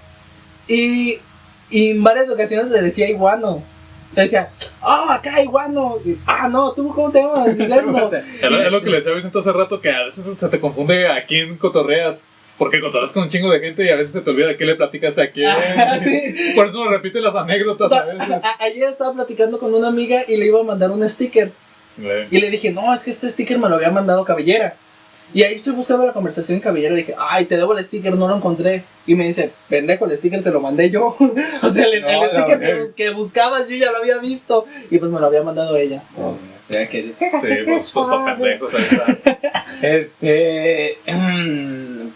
[0.68, 1.18] Y,
[1.70, 3.62] y en varias ocasiones le decía iguano.
[4.16, 4.48] Le decía,
[4.82, 5.98] oh, acá iguano.
[6.26, 7.48] Ah, no, ¿tú cómo te llamas?
[8.42, 11.56] Es lo- que le decía hace rato, que a veces se te confunde a quién
[11.56, 12.24] cotorreas.
[12.58, 14.66] Porque contarás con un chingo de gente y a veces se te olvida de qué
[14.66, 15.48] le platicaste a quién.
[15.48, 16.52] Ah, sí.
[16.54, 18.42] Por eso repite las anécdotas a veces.
[18.58, 21.52] ayer estaba platicando con una amiga y le iba a mandar un sticker.
[22.30, 24.76] Y le dije, no, es que este sticker me lo había mandado Cabellera.
[25.32, 26.94] Y ahí estoy buscando la conversación en Cabellera.
[26.94, 28.84] Y dije, ay, te debo el sticker, no lo encontré.
[29.06, 31.16] Y me dice, pendejo, el sticker te lo mandé yo.
[31.62, 34.66] o sea, el, No, sticker que, buscabas yo ya lo había visto.
[34.90, 36.02] Y pues me lo había mandado ella.
[36.68, 38.06] Ya que- Sí, pues, pues
[38.36, 38.74] pendejos.
[38.74, 39.38] está.
[39.82, 40.98] Este.
[41.06, 42.08] mm,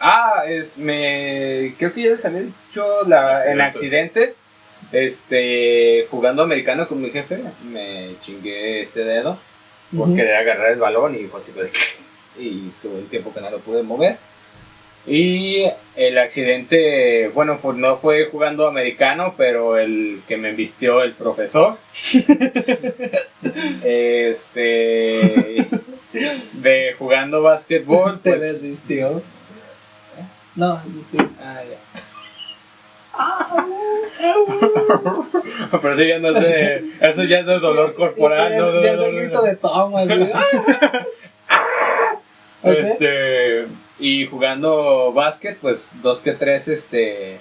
[0.00, 0.78] ah, es.
[0.78, 1.74] Me.
[1.78, 4.40] Creo que ya les había dicho la, en Accidentes.
[4.92, 6.06] Este.
[6.10, 7.40] Jugando americano con mi jefe.
[7.64, 9.38] Me chingué este dedo.
[9.96, 10.16] Por Ujú.
[10.16, 11.52] querer agarrar el balón y fue así.
[12.38, 14.16] Y tuve el tiempo que no lo pude mover.
[15.06, 15.64] Y
[15.96, 21.76] el accidente, bueno, fue- no fue jugando americano, pero el que me vistió el profesor.
[23.84, 25.66] este.
[26.54, 28.42] De jugando básquetbol, Te pues.
[28.42, 29.22] desvistió.
[30.54, 30.80] No,
[31.10, 31.16] sí.
[31.42, 31.78] Ah, ya.
[35.80, 38.92] Pero eso ya no es de, eso ya es de dolor corporal, no, no, ya
[38.92, 39.56] es el grito de
[42.62, 43.66] Este,
[43.98, 47.40] y jugando básquet, pues dos que tres este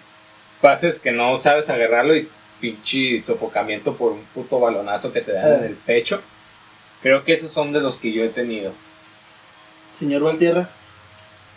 [0.62, 5.60] pases que no sabes agarrarlo y pinche sofocamiento por un puto balonazo que te dan
[5.60, 6.22] en el pecho.
[7.02, 8.74] Creo que esos son de los que yo he tenido.
[9.92, 10.70] Señor Valtierra.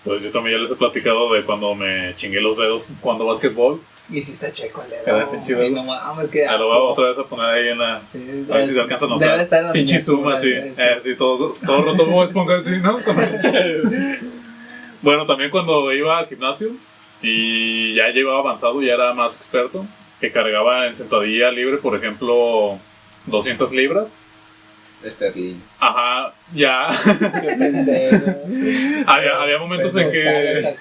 [0.05, 3.81] Pues yo también ya les he platicado de cuando me chingué los dedos jugando básquetbol.
[4.11, 5.71] Hiciste checo el dedo.
[5.71, 8.01] no mames, que Ya lo voy a otra vez a poner ahí en la.
[8.01, 9.31] Sí, A ver si se alcanza a notar.
[9.31, 10.53] Debe estar en la Pinche güey, sí.
[10.53, 12.99] Eh, sí, todo, todo roto como esponja así, ¿no?
[15.03, 16.73] bueno, también cuando iba al gimnasio
[17.23, 19.87] y ya llevaba avanzado, ya era más experto,
[20.21, 22.79] que cargaba en sentadilla libre, por ejemplo,
[23.27, 24.19] 200 libras.
[25.03, 25.63] Esterlín.
[25.79, 26.89] Ajá, ya.
[27.41, 28.27] Qué pendejo.
[29.07, 30.75] había, había momentos en que,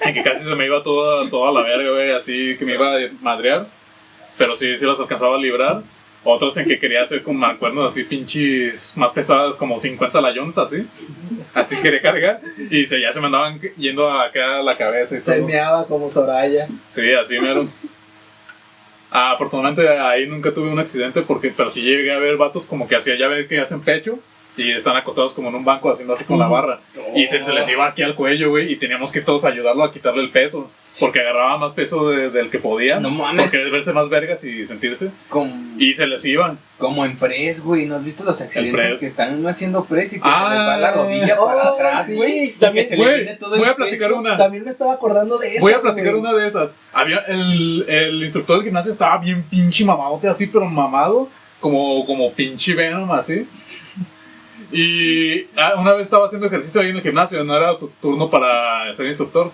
[0.00, 2.94] en que casi se me iba toda, toda la verga, güey, así que me iba
[2.94, 3.66] a madrear.
[4.36, 5.82] Pero sí, sí las alcanzaba a librar.
[6.24, 10.86] Otras en que quería hacer con mancuernas así pinches más pesadas, como 50 layones así.
[11.54, 12.40] Así quería cargar.
[12.70, 15.46] Y se, ya se me andaban yendo acá a la cabeza y Se todo.
[15.46, 16.68] meaba como Soraya.
[16.88, 17.66] Sí, así mero.
[19.10, 22.86] Ah, afortunadamente ahí nunca tuve un accidente, porque, pero sí llegué a ver vatos como
[22.86, 24.18] que hacía ya ver que hacen pecho
[24.58, 26.80] y están acostados como en un banco haciendo así con la barra.
[27.14, 29.92] Y se, se les iba aquí al cuello, güey, y teníamos que todos ayudarlo a
[29.92, 33.42] quitarle el peso, porque agarraba más peso de- del que podía, No mames.
[33.44, 36.56] por querer verse más vergas y sentirse, Como, y se les iba.
[36.76, 37.86] como en press, güey.
[37.86, 40.76] ¿No has visto los accidentes que están haciendo press y que se Ah, les va
[40.76, 42.44] la rodilla oh, para atrás, sí, güey?
[42.46, 44.18] y también- se le Güey, viene todo el voy a platicar peso.
[44.20, 44.36] una.
[44.36, 45.60] También me estaba acordando de eso.
[45.60, 46.76] Voy a platicar una de esas.
[46.92, 51.28] Había el, el instructor del gimnasio estaba bien pinche mamadote así, pero mamado,
[51.60, 53.46] como, como pinche Venom así.
[54.70, 58.28] Y ah, una vez estaba haciendo ejercicio ahí en el gimnasio, no era su turno
[58.30, 59.50] para ser instructor.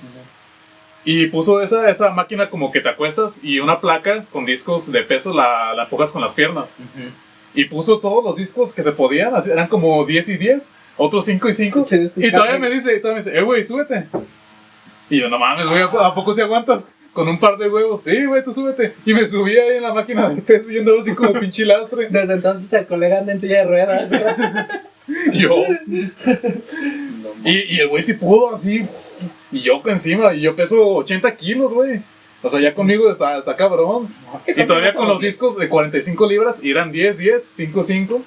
[1.05, 5.03] Y puso esa, esa máquina como que te acuestas y una placa con discos de
[5.03, 6.77] peso la, la empujas con las piernas.
[6.79, 7.09] Ujú.
[7.55, 11.49] Y puso todos los discos que se podían, eran como 10 y 10, otros 5
[11.49, 11.79] y 5.
[11.81, 14.07] Pinche disco Y todavía me dice, y todavía me dice, eh, güey, súbete.
[15.11, 16.89] Y yo, no mames, güey, ¿a po- ¿a poco si aguantas?
[17.13, 18.95] Con un par de huevos, sí, güey, tú súbete.
[19.05, 22.09] Y me subí ahí en la máquina del peso y andaba así como pinche lastre.
[22.11, 24.11] Desde entonces el colega anda en silla de ruedas.
[25.35, 25.65] Yo,
[27.45, 28.83] y, y el güey sí pudo así,
[29.53, 32.01] y yo encima, y yo peso 80 kilos, güey.
[32.43, 34.15] O sea, ya conmigo está, está cabrón.
[34.47, 38.23] Y todavía con los discos de 45 libras, y eran 10, 10, 5, 5.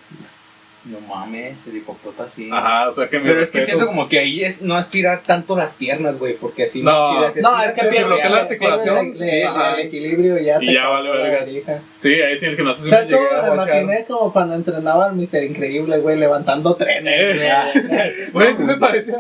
[0.90, 2.50] No mames, el hipopota así.
[2.52, 5.22] Ajá, o sea que me Pero es que siento como que ahí es no estirar
[5.22, 7.10] tanto las piernas, güey, porque así No.
[7.10, 9.12] si las No, es que se pierde bloquea la articulación.
[9.14, 11.82] pierde el- equilibrio y ya Y te ya vale la verga.
[11.98, 14.06] Sí, ahí sí el que no sé ¿Sabes me cómo me imaginé?
[14.08, 15.44] Como cuando entrenaba al Mr.
[15.44, 17.38] Increíble, güey, levantando trenes.
[17.38, 18.30] Eh.
[18.32, 19.18] Güey, sí se parecía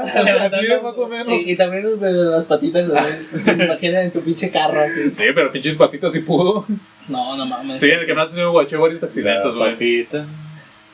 [0.81, 1.33] más o menos.
[1.33, 5.13] Y, y también las patitas, güey, se me imaginan en su pinche carro así.
[5.13, 6.65] Sí, pero pinches patitas sí pudo.
[7.09, 7.79] No, no mames.
[7.81, 10.07] Sí, en el que más se me guachó varios accidentes, güey.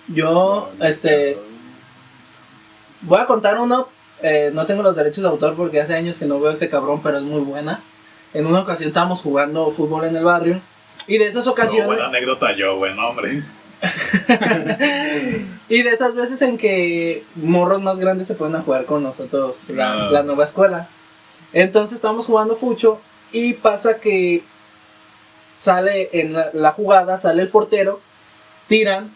[0.07, 1.37] Yo, este,
[3.01, 3.87] voy a contar uno.
[4.21, 6.69] eh, no tengo los derechos de autor porque hace años que no veo a ese
[6.69, 7.81] cabrón, pero es muy buena.
[8.33, 10.61] En una ocasión estábamos jugando fútbol en el barrio.
[11.07, 11.87] Y de esas No, ocasiones.
[11.87, 13.43] buena anécdota yo, no, hombre.
[15.69, 19.69] Y de esas veces en que morros más grandes se ponen a jugar con nosotros,
[19.69, 20.09] la, Ah.
[20.11, 20.87] la nueva escuela.
[21.51, 22.99] Entonces estamos jugando fucho
[23.31, 24.43] y pasa que
[25.57, 28.01] sale en la, la jugada, sale el portero,
[28.67, 29.13] tiran,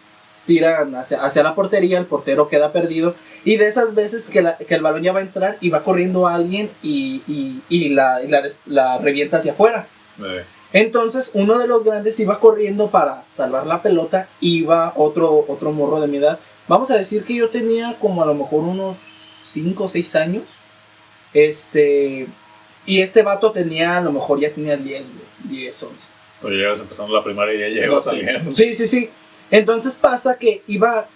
[0.48, 3.14] tiran hacia, hacia la portería, el portero queda perdido.
[3.46, 5.84] Y de esas veces que, la- que el balón ya va a entrar y va
[5.84, 9.88] corriendo a alguien y, y- y la, y la des- la revienta hacia afuera.
[10.20, 10.44] Eh,
[10.74, 16.00] Entonces uno de los grandes iba corriendo para salvar la pelota, iba otro, otro morro
[16.02, 16.40] de mi edad.
[16.68, 18.98] Vamos a decir que yo tenía como a lo mejor unos
[19.46, 20.44] 5 o 6 años.
[21.34, 22.28] Este.
[22.86, 25.58] Y este vato tenía, a lo mejor ya tenía 10, güey.
[25.60, 26.10] 10, 11.
[26.42, 28.52] Pero llegas empezando la primaria y ya llegas No, saliendo.
[28.54, 29.10] Sí, sí, sí.
[29.52, 31.08] Entonces pasa que iba.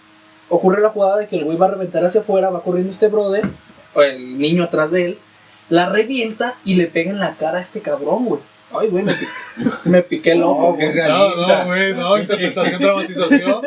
[0.48, 3.08] Ocurre la jugada de que el güey va a reventar hacia afuera, va corriendo este
[3.08, 3.48] brother,
[3.94, 5.18] o el niño atrás de él,
[5.70, 8.40] la revienta y le pega en la cara a este cabrón, güey.
[8.74, 9.14] Ay, güey, me,
[9.84, 10.68] me piqué el ojo.
[10.68, 10.78] Oh.
[10.78, 13.62] No, no, güey, no, interpretación, dramatización.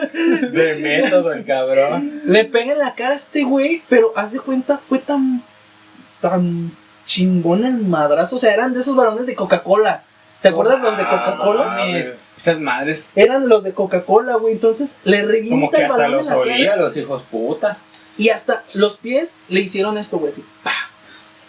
[0.51, 2.22] De método el cabrón.
[2.26, 5.43] Le pega en la cara a este güey, pero haz de cuenta, fue tan.
[6.22, 6.72] tan
[7.05, 8.36] chingón el madrazo.
[8.36, 10.03] O sea, eran de esos balones de Coca-Cola.
[10.42, 11.86] ¿Te acuerdas los de Ah, Coca-Cola?
[12.38, 14.54] Esas madres Eran los de Coca-Cola, güey.
[14.54, 16.82] Entonces le como revienta que el hasta balón en los la olía cara.
[16.84, 17.78] los hijos puta.
[18.20, 20.32] Y hasta los pies le hicieron esto, güey.
[20.32, 20.72] Así, ¡pa!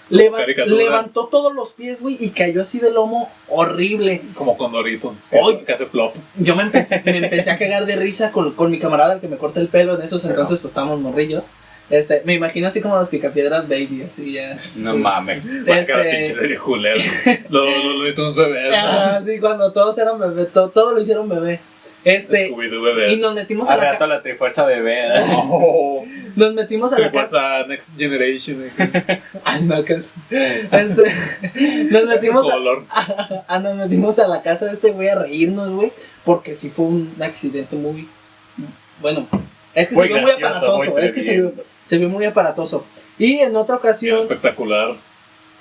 [0.09, 0.76] Leva- Caricatura.
[0.76, 4.22] levantó todos los pies, güey, y cayó así de lomo horrible.
[4.34, 5.14] Como Condorito.
[5.30, 5.64] Que, Ay.
[5.66, 6.14] que hace plop.
[6.37, 9.26] Yo me empecé, me empecé a cagar de risa con, con mi camarada, el que
[9.28, 9.97] me corta el pelo.
[9.97, 11.43] En esos entonces, pues estábamos morrillos.
[11.89, 14.57] Este, me imagino así como los picapiedras baby, así ya.
[14.78, 15.47] No mames.
[15.68, 16.32] A Este.
[16.32, 16.99] serie culero.
[17.49, 17.68] Los
[18.16, 18.76] los bebés, ¿no?
[18.76, 21.61] Ah, sí, cuando todos eran bebé, todo, todo lo hicieron bebé.
[22.05, 23.12] Este, bebé.
[23.12, 25.07] y nos metimos a Al la la trifuerza bebé.
[25.07, 25.24] ¿eh?
[25.28, 26.05] Oh,
[26.37, 27.22] nos metimos a ¿Qué la casa.
[27.39, 27.66] pasa?
[27.66, 28.62] Next Generation.
[29.45, 31.03] Ay, no, que- este,
[31.91, 32.57] nos metimos a.
[33.49, 35.93] Ah, nos metimos a la casa de este güey a reírnos, güey.
[36.24, 38.09] Porque sí fue un accidente muy.
[39.01, 39.26] Bueno,
[39.76, 40.78] es que Muy se vio muy aparatoso.
[40.78, 41.52] muy es que se vio,
[41.82, 42.84] se vio muy aparatoso.
[43.18, 44.96] Y en otra ocasión espectacular.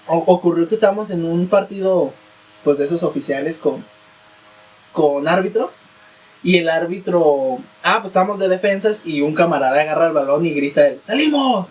[0.08, 2.14] ocurrió que estábamos en un partido,
[2.64, 3.86] pues de esos oficiales con,
[4.94, 5.72] con árbitro.
[6.44, 7.60] Y el árbitro.
[7.84, 11.68] Ah, pues estábamos de defensas y un camarada agarra el balón y grita: él, ¡Salimos!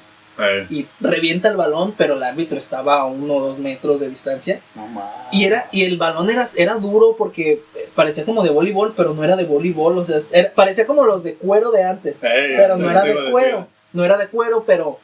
[0.70, 4.60] Y revienta el balón, pero el árbitro estaba a uno o dos metros de distancia.
[4.74, 4.88] No.
[5.32, 9.14] Y era y el balón era, era duro porque eh, parecía como de voleibol, pero
[9.14, 12.16] no era de voleibol, o sea, era- parecía como los de cuero de antes,
[12.56, 13.30] pero no era de decir.
[13.32, 14.98] cuero, no era de cuero, pero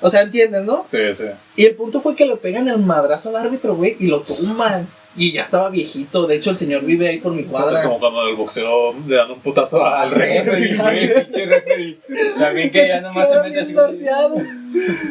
[0.00, 0.84] o sea, entiendes, ¿no?
[0.86, 1.24] Sí, sí.
[1.56, 4.86] Y el punto fue que le pegan el madrazo al árbitro, güey, y lo tumban.
[5.16, 7.82] Y ya estaba viejito, de hecho el señor vive ahí por mi Es cuadra.
[7.82, 11.98] como cuando el boxeo le dan un putazo al Al referee, güey, pinche referee.
[12.38, 13.74] También que ya nomás se mete así.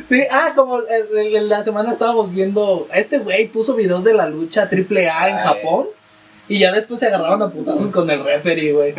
[0.08, 4.14] Sí, ah, como el- el- el- la semana estábamos viendo, este güey puso videos de
[4.14, 5.44] la lucha AAA en Ay.
[5.44, 5.88] Japón
[6.48, 8.94] y ya después se agarraban a putazos con el referee, güey.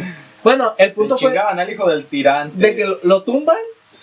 [0.44, 2.56] Bueno, el punto Se fue al hijo del tirante.
[2.58, 3.56] de que lo, lo tumban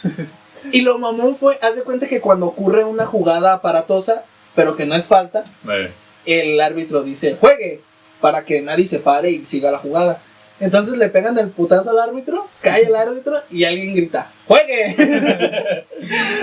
[0.71, 4.23] y lo mamón fue, haz de cuenta que cuando ocurre una jugada aparatosa,
[4.55, 5.91] pero que no es falta, Eh,
[6.25, 7.81] el árbitro dice, juegue,
[8.21, 10.19] para que nadie se pare y siga la jugada.
[10.59, 14.95] Entonces le pegan el putazo al árbitro, cae el árbitro y alguien grita, ¡juegue!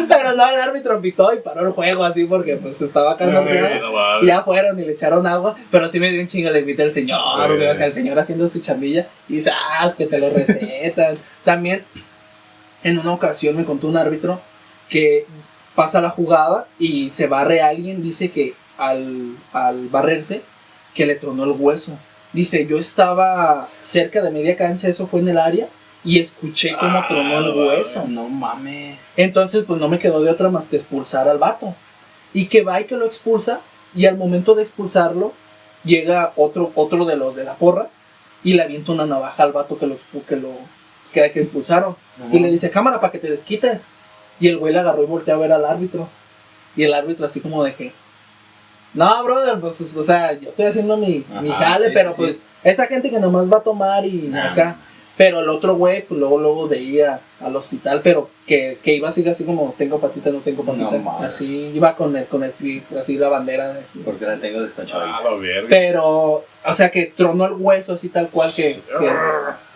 [0.08, 3.44] Pero no, el árbitro pitó y paró el juego así porque pues estaba acá no.
[4.24, 6.92] Ya fueron y le echaron agua, pero sí me dio un chingo de grita el
[6.92, 7.40] señor, Sí.
[7.66, 9.94] o sea, el señor haciendo su chambilla y ¡zas!
[9.96, 11.16] que te lo recetan.
[11.44, 11.84] También,
[12.84, 14.40] en una ocasión me contó un árbitro
[14.88, 15.26] que
[15.74, 20.42] pasa la jugada y se barre a alguien, dice que al, al barrerse,
[20.94, 21.98] que le tronó el hueso.
[22.32, 25.68] Dice, yo estaba cerca de media cancha, eso fue en el área,
[26.04, 28.00] y escuché cómo Ah, tronó el no hueso.
[28.00, 28.14] mames.
[28.14, 29.12] No mames.
[29.16, 31.74] Entonces, pues no me quedó de otra más que expulsar al vato.
[32.32, 33.60] Y que va y que lo expulsa.
[33.94, 35.32] Y al momento de expulsarlo,
[35.84, 37.88] llega otro, otro de los de la porra
[38.42, 39.96] y le avienta una navaja al vato que lo,
[40.28, 40.50] que lo
[41.14, 41.96] que, que expulsaron.
[42.30, 43.84] Y le dice, cámara, para que te desquites.
[44.40, 46.08] Y el güey le agarró y volteó a ver al árbitro.
[46.76, 47.92] Y el árbitro así como de que,
[48.92, 52.38] no, brother, pues, o sea, yo estoy haciendo mi, mi jale, sí, pero sí, pues,
[52.62, 54.76] esa gente que nomás va a tomar y acá.
[55.16, 58.94] Pero el otro güey, pues luego, luego de ir a- al hospital, pero que, que
[58.94, 60.90] iba así, así como, tengo patita, no tengo patita.
[60.90, 62.52] No así, iba con el, con el,
[62.98, 63.74] así la bandera.
[63.74, 65.22] de- Porque la tengo Ah, desconchadita.
[65.22, 65.66] la verga.
[65.68, 69.12] pero, o sea, que tronó el hueso así tal cual que, que,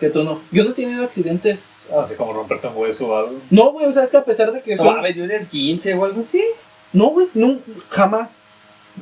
[0.01, 0.41] que tronó.
[0.51, 1.73] Yo no he tenido accidentes.
[1.93, 3.39] ah, Así como romperte un hueso o algo.
[3.49, 4.95] No, güey, o sea, es que a pesar de que No son...
[4.97, 6.43] mames, un esguince o algo así.
[6.91, 8.31] No, güey, nun- jamás.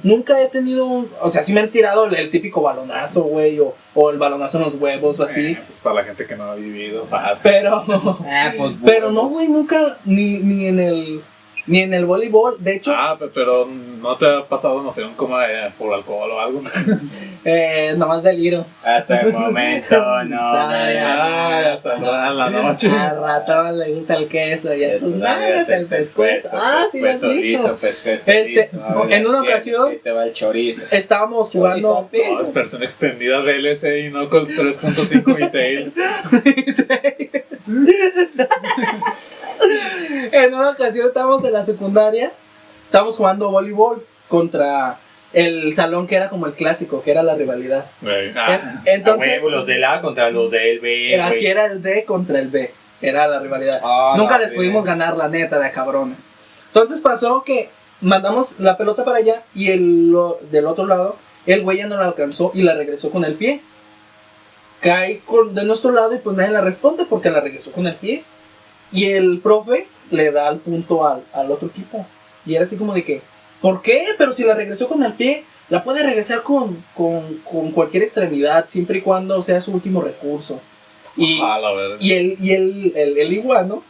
[0.03, 1.09] Nunca he tenido un...
[1.21, 4.57] O sea, sí me han tirado el, el típico balonazo, güey, o, o el balonazo
[4.57, 5.53] en los huevos o así.
[5.53, 7.51] Eh, pues para la gente que no ha vivido, fácil.
[7.51, 7.83] Pero...
[8.25, 8.73] Ah, pues.
[8.85, 11.21] Pero no, güey, nunca, ni, ni en el...
[11.67, 12.55] Ni en el voleibol.
[12.59, 15.93] De hecho, Ah, pe- pero no te ha pasado, no sé, un coma eh, por
[15.93, 16.61] alcohol o algo.
[17.45, 18.65] eh, nomás deliro.
[18.83, 20.49] Hasta el momento, no.
[20.53, 22.89] Hasta toda la noche.
[22.89, 25.13] Al ratón le gusta el queso y a tus
[25.69, 26.57] el pescuezo.
[26.57, 27.75] Ah, sí, lo has visto.
[27.75, 28.69] pescuezo Este,
[29.09, 30.83] en una ocasión- te va el chorizo.
[30.95, 32.07] Estábamos jugando...
[32.11, 35.95] No, es versión extendida de LSI y no con 3.5 details.
[40.31, 42.31] en una ocasión estábamos en la secundaria,
[42.85, 44.99] estábamos jugando voleibol contra
[45.33, 47.85] el salón que era como el clásico, que era la rivalidad.
[48.35, 51.13] Ah, entonces, huevo, los del A contra los del B.
[51.15, 52.71] eh, aquí era el D contra el B,
[53.01, 53.81] era la rivalidad.
[53.83, 56.17] Ah, Nunca la les pudimos ganar, la neta, de cabrones.
[56.67, 57.69] Entonces pasó que
[58.01, 61.97] mandamos la pelota para allá y el, lo- del otro lado, el güey ya no
[61.97, 63.61] la alcanzó y la regresó con el pie.
[64.79, 67.95] Cae con, de nuestro lado y pues nadie la responde porque la regresó con el
[67.95, 68.23] pie.
[68.91, 72.05] Y el profe le da el punto al, al otro equipo.
[72.45, 73.21] Y era así como de que,
[73.61, 74.07] ¿por qué?
[74.17, 78.65] Pero si la regresó con el pie, la puede regresar con, con, con cualquier extremidad,
[78.67, 80.61] siempre y cuando sea su último recurso.
[81.15, 81.97] Y, A la verga.
[81.99, 83.83] y el, y el, el, el iguano,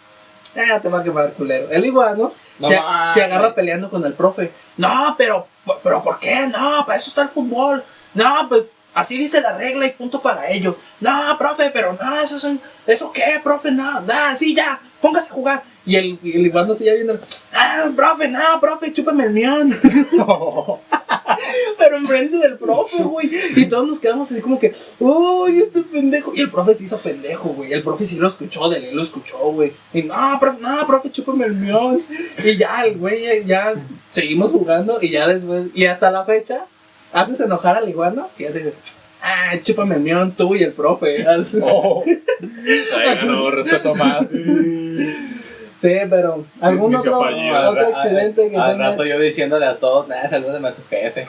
[0.56, 1.70] ah, te va a quemar culero.
[1.70, 2.80] El iguano No se,
[3.14, 4.52] se agarra peleando con el profe.
[4.78, 5.48] No, pero,
[5.84, 6.48] pero ¿por qué?
[6.48, 7.84] No, para eso está el fútbol.
[8.14, 8.64] No, pues
[8.98, 10.76] así dice la regla y punto para ellos.
[11.00, 13.72] No, profe, pero no, eso es un- ¿Eso qué, profe?
[13.72, 15.64] No, no, sí, ya, póngase a jugar.
[15.86, 17.20] Y el, y el iguano sigue viendo.
[17.54, 19.74] Ah, profe, no, profe, chúpame el mión.
[21.78, 23.30] pero enfrente del profe, güey.
[23.56, 26.34] Y todos nos quedamos así como que, uy, este pendejo.
[26.36, 27.74] Y el profe se hizo pendejo, güey.
[27.74, 29.74] El profe sí lo escuchó, de ley lo escuchó, güey.
[29.94, 32.00] Y no, profe, no, profe, chúpame el mión.
[32.44, 33.74] Y ya, el güey, ya, ya
[34.12, 34.98] seguimos jugando.
[35.02, 36.66] Y ya después, y hasta la fecha,
[37.14, 38.30] haces enojar al iguano.
[38.38, 38.74] Y ya te dice,
[39.22, 41.24] ah, chúpame el mión, tú y el profe.
[41.28, 41.60] Así.
[41.62, 42.04] Oh.
[42.98, 44.28] Ay, no, respeto más.
[44.30, 47.56] Sí, pero, ¿algún otro, fallido.
[47.56, 48.92] Al otro accidente que al tengas?
[48.92, 51.28] rato yo diciéndole a todos, nada, salúdame a tu jefe.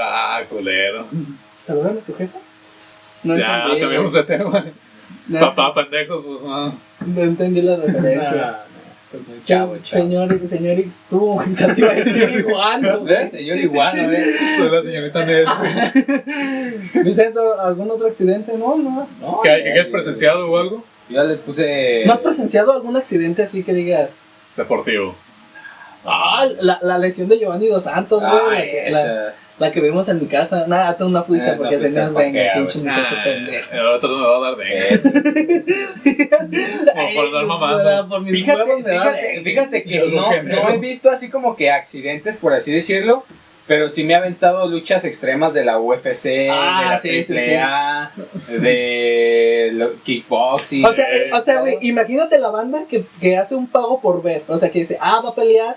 [0.00, 1.06] Ah, culero.
[1.58, 2.38] Salúdame a tu jefe.
[3.24, 4.66] No ya, entendí, cambiamos de tema.
[5.26, 6.74] No, Papá, pendejos, pues no.
[7.06, 8.60] no entendí la referencia.
[9.10, 9.84] Que estoy muy Sí, chavo, chavo.
[9.84, 12.46] señor, y- señor, y tú, ya te iba a decir.
[13.04, 13.30] ¿Ves?
[13.30, 14.56] Señor iguano, ¿ves?
[14.56, 17.02] Soy la señorita Nesby.
[17.04, 18.52] Vicente, ¿algún otro accidente?
[18.58, 19.08] No, no.
[19.20, 20.84] No, ¿Qué, ya- ¿Qué has presenciado o algo?
[21.08, 22.02] Yo le puse.
[22.06, 24.10] ¿No has presenciado algún accidente así que digas?
[24.56, 25.14] Deportivo.
[26.04, 28.70] Ah, la, la lesión de Giovanni Dos Santos, güey.
[28.70, 29.34] que- la, esa.
[29.58, 30.66] La que vimos en mi casa.
[30.68, 33.68] Nada, tú no fuiste Ah, no porque fuiste tenías dengue, pinche muchacho Ah, pendejo.
[33.72, 34.88] El otro no me va a dar dengue.
[34.88, 36.28] Eh,
[36.94, 38.08] Como por dar mamando.
[38.08, 41.56] Por mis Fíjate, huevos me da fíjate, fíjate que no, no he visto así como
[41.56, 43.24] que accidentes, por así decirlo,
[43.66, 47.34] pero sí me ha aventado luchas extremas de la UFC, Ah, de la sí, sí,
[48.60, 50.84] de lo- kickboxing.
[50.84, 54.22] O sea, eh, o sea, güey, imagínate la banda que, que hace un pago por
[54.22, 54.42] ver.
[54.48, 55.76] O sea, que dice, ah, va a pelear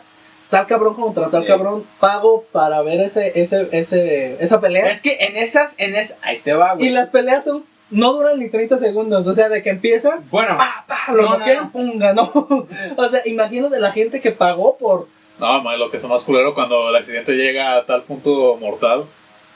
[0.51, 1.47] tal cabrón contra tal Sí.
[1.47, 4.91] cabrón, pago para ver ese, ese, ese, esa pelea.
[4.91, 6.89] es que en esas, en esas, ahí te va, Y güey.
[6.91, 9.25] las peleas son, no duran ni 30 segundos.
[9.25, 12.29] O sea, de que empiezan, Bueno, pa, pa, lo No, no, pum, ganó.
[12.97, 15.07] o sea, imagínate la gente que pagó por.
[15.39, 19.05] No, lo que es más culero cuando el accidente llega a tal punto mortal.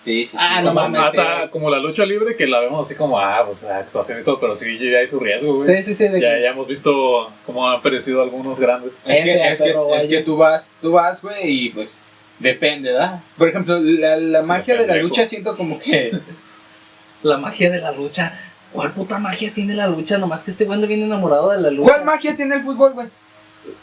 [0.06, 0.38] Sí, sí, sí.
[0.40, 1.02] Ah, no mames.
[1.02, 4.40] Hasta como la lucha libre que la vemos así como, ah, pues actuación y todo,
[4.40, 5.68] pero sí ya hay su riesgo, güey.
[5.68, 6.08] Sí, sí, sí.
[6.08, 8.94] De Ya, que- ya hemos visto cómo han perecido algunos grandes.
[9.06, 9.52] Es que, F,
[9.98, 11.98] es que, es tú vas, tú vas, güey, y pues
[12.40, 13.20] depende, ¿verdad?
[13.38, 16.12] Por ejemplo, la, la magia de la lucha siento como que
[17.24, 18.32] La magia de la lucha.
[18.72, 20.18] ¿Cuál puta magia tiene la lucha?
[20.18, 21.90] Nomás que este güey anda bien enamorado de la lucha.
[21.94, 23.08] ¿Cuál magia tiene el fútbol, güey?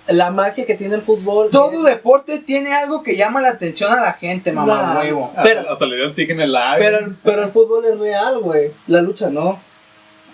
[0.09, 1.49] La magia que tiene el fútbol.
[1.51, 5.01] Todo es- deporte tiene algo que llama la atención a la gente, mamá Nah.
[5.01, 5.33] huevo.
[5.43, 6.76] Pero- hasta, le dio el tic en el live.
[6.78, 8.72] Pero, el- pero el fútbol es real, güey.
[8.87, 9.61] La lucha no.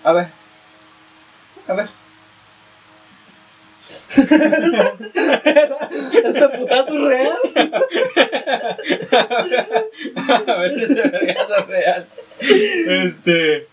[0.03, 0.27] A ver.
[1.67, 1.87] A ver.
[6.23, 7.37] ¿Este putazo es real?
[10.47, 12.07] a ver si te vergas real.
[12.39, 13.67] Este.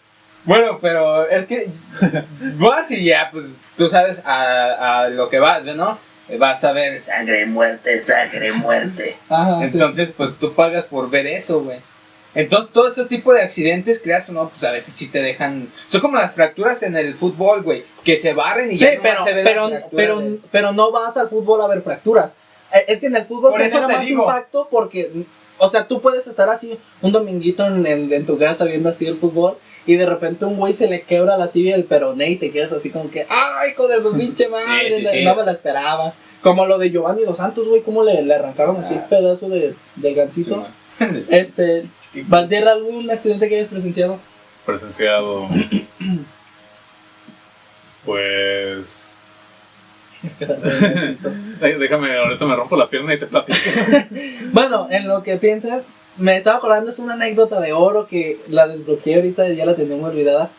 [0.46, 1.68] Bueno, pero es que
[2.58, 3.44] vas y ya, pues
[3.76, 5.98] tú sabes a, a lo que vas, ¿no?
[6.38, 9.16] Vas a ver sangre, muerte, sangre, muerte.
[9.28, 9.70] Ajá, sí.
[9.74, 11.78] Entonces, pues tú pagas por ver eso, güey.
[12.34, 15.68] Entonces, todo ese tipo de accidentes, creas o no, pues a veces sí te dejan.
[15.86, 17.84] Son como las fracturas en el fútbol, güey.
[18.04, 21.16] Que se barren y Sí, ya pero, se ve pero, pero, de- pero no vas
[21.16, 22.34] al fútbol a ver fracturas.
[22.74, 24.24] Eh, Es que en el fútbol Por eso te más digo.
[24.24, 25.10] impacto porque,
[25.58, 29.06] o sea, tú puedes estar así un dominguito en, en- en tu casa viendo así
[29.06, 32.36] el fútbol y de repente un güey se le quebra la tibia del peroné y
[32.36, 34.96] te quedas así como que, ¡ay, hijo de su pinche madre!
[34.96, 35.24] Sí, sí, sí.
[35.24, 36.12] no me la esperaba.
[36.42, 39.06] Como lo de Giovanni Dos Santos, güey, cómo le, le arrancaron así el Ah.
[39.08, 40.66] pedazo de, del gancito.
[41.28, 41.86] Este,
[42.26, 44.18] Valder, ¿algún accidente que hayas presenciado?
[44.64, 45.46] Presenciado.
[48.04, 49.16] pues.
[51.60, 53.58] Dé- Déjame, ahorita me rompo la pierna y te platico.
[54.52, 55.82] Bueno, en lo que piensas,
[56.18, 59.96] me estaba acordando, es una anécdota de oro que la desbloqueé ahorita, ya la tenía
[59.96, 60.50] muy olvidada.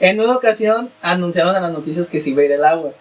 [0.00, 2.92] En una ocasión anunciaron en las noticias que se iba a ir el agua.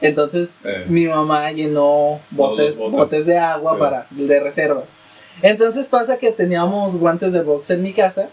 [0.00, 0.84] Entonces Eh.
[0.88, 3.26] mi mamá llenó botes, botes.
[3.26, 3.78] de agua Sí.
[3.78, 4.84] para de reserva.
[5.42, 8.30] Entonces pasa que teníamos guantes de box en mi casa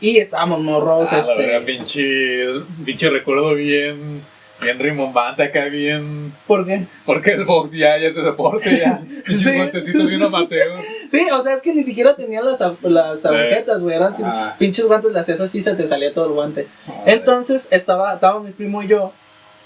[0.00, 2.46] y estábamos morros, Ah, la verdad, este, pinche,
[2.84, 4.22] pinche recuerdo bien,
[4.60, 6.32] bien rimbombante acá, bien.
[6.46, 6.86] ¿por qué?
[7.04, 9.02] Porque el box ya, ya es de deporte, ya.
[9.26, 10.22] Sí, sí, bien sí, sí.
[10.22, 10.78] amateur.
[11.10, 14.54] Sí, o sea, es que ni siquiera tenían las, las agujetas, güey, eran Ah.
[14.58, 16.68] pinches guantes, las hacías así, se te salía todo el guante.
[17.06, 19.12] Entonces estaba, estaba mi primo y yo,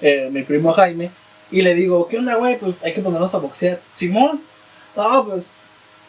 [0.00, 1.10] eh, mi primo Jaime,
[1.50, 2.58] y le digo, ¿qué onda, güey?
[2.58, 3.80] Pues hay que ponernos a boxear.
[3.92, 4.40] Simón,
[4.96, 5.50] No, pues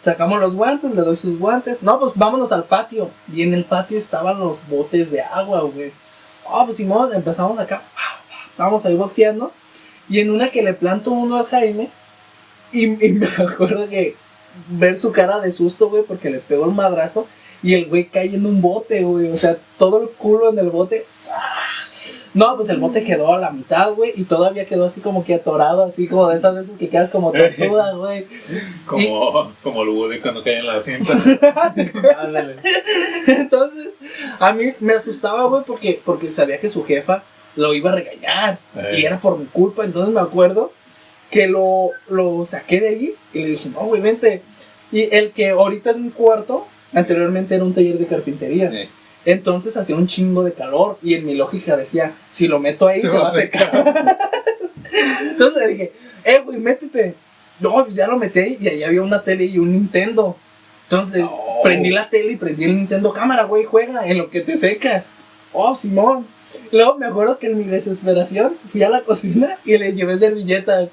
[0.02, 1.84] sacamos los guantes, le doy sus guantes.
[1.84, 3.12] No, pues vámonos al patio.
[3.34, 5.92] Y en el patio estaban los botes de agua, güey.
[6.46, 7.84] Oh, pues Simón, empezamos acá.
[8.52, 9.52] Estábamos ahí boxeando.
[10.10, 11.90] Y en una que le planto uno al Jaime.
[12.72, 14.16] Y, y me acuerdo que
[14.70, 17.28] ver su cara de susto, güey, porque le pegó el madrazo.
[17.64, 19.30] Y el güey cae en un bote, güey.
[19.30, 21.04] O sea, todo el culo en el bote.
[22.34, 24.14] No, pues el bote quedó a la mitad, güey.
[24.16, 27.32] Y todavía quedó así como que atorado, así como de esas veces que quedas como
[27.34, 28.26] tortuga, güey.
[28.86, 31.14] Como, como el Woody cuando cae en la cinta.
[32.20, 32.56] Ándale.
[33.28, 33.90] Entonces,
[34.40, 37.24] a mí me asustaba, güey, porque, porque sabía que su jefa
[37.56, 38.60] lo iba a regañar.
[38.76, 39.00] Eh.
[39.00, 39.84] Y era por mi culpa.
[39.86, 40.72] Entonces me acuerdo
[41.30, 44.42] que lo, lo saqué de allí y le dije, no, güey, vente.
[44.92, 48.72] Y el que ahorita es mi cuarto, anteriormente era un taller de carpintería.
[49.24, 53.00] Entonces hacía un chingo de calor y en mi lógica decía, si lo meto ahí
[53.00, 54.18] se, va a secar.
[55.30, 55.92] Entonces le dije,
[56.26, 57.16] eh, güey, métete.
[57.60, 60.36] No, ya lo metí y ahí había una tele y un Nintendo.
[60.84, 61.32] Entonces le No.
[61.64, 63.14] prendí la tele y prendí el Nintendo.
[63.14, 65.06] Cámara, güey, juega en lo que te secas.
[65.54, 66.26] Oh, Simón.
[66.72, 70.90] Luego me acuerdo que en mi desesperación fui a la cocina y le llevé servilletas.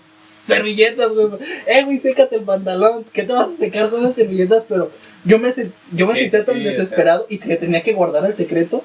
[0.46, 1.28] Servilletas, güey.
[1.66, 3.04] Eh, güey, sécate el pantalón.
[3.12, 4.64] ¿Qué te vas a secar con esas servilletas?
[4.68, 4.90] Pero
[5.24, 5.52] yo me,
[5.92, 6.70] yo me Sí, sentí sí, tan sí, o sea.
[6.72, 8.82] desesperado y que tenía que guardar el secreto.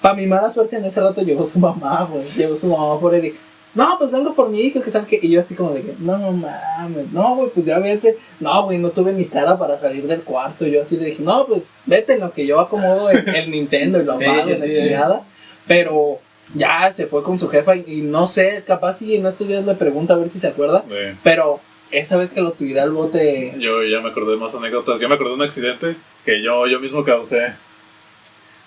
[0.00, 2.22] Para mi mala suerte en ese rato llegó su mamá, güey.
[2.36, 3.34] Llegó su mamá por él y,
[3.74, 5.18] no, pues vengo por mi hijo, que sabe que.
[5.22, 8.16] Y yo así como de que, no, no mames, no, güey, pues ya vete.
[8.38, 10.66] No, güey, no tuve ni cara para salir del cuarto.
[10.66, 14.00] Yo así le dije, no, pues vete en lo que yo acomodo el, el Nintendo
[14.00, 14.72] y lo Sí, apago sí, y la sí.
[14.72, 15.26] chingada.
[15.70, 16.18] Pero
[16.52, 19.64] ya se fue con su jefa y, y no sé, capaz si en estos días
[19.64, 20.84] le pregunto a ver si se acuerda.
[21.22, 21.60] Pero
[21.92, 23.54] esa vez que lo tiré al bote.
[23.56, 24.98] Yo ya me acordé de más anécdotas.
[24.98, 25.94] Yo me acordé de un accidente
[26.24, 27.52] que yo, yo mismo causé.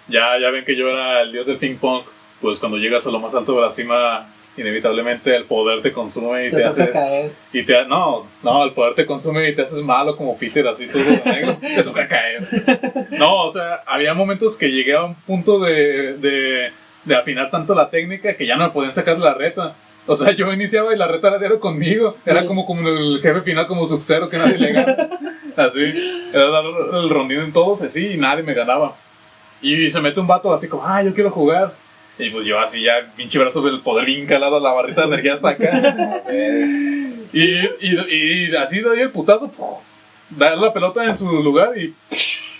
[0.08, 2.04] Ya, ya ven que yo era el dios del ping pong.
[2.40, 6.48] Pues cuando llegas a lo más alto de la cima, inevitablemente el poder te consume
[6.48, 6.90] y Te te, haces.
[6.90, 7.32] caer.
[7.52, 10.88] Y te, no, no, el poder te consume y te haces malo como Peter, así
[10.88, 11.58] todo negro.
[11.62, 12.46] te toca caer.
[13.12, 16.72] No, o sea, había momentos que llegué a un punto de, de,
[17.06, 19.76] de afinar tanto la técnica que ya no me podían sacar de la reta.
[20.06, 22.18] O sea, yo iniciaba y la reta era conmigo.
[22.26, 22.48] Era Sí.
[22.48, 24.96] como, como el jefe final, como Sub-Zero, que nadie le gana.
[25.56, 26.30] Así.
[26.34, 28.96] Era dar el rondín en todos así y nadie me ganaba.
[29.62, 31.74] Y se mete un vato así como, ah, yo quiero jugar.
[32.20, 35.34] Y pues yo así ya, pinche brazo del poder bien calado, la barrita de energía
[35.34, 35.72] hasta acá.
[37.36, 37.44] Y,
[37.80, 39.80] y, y así doy el putazo, ¡puf!
[40.30, 41.94] dar la pelota en su lugar y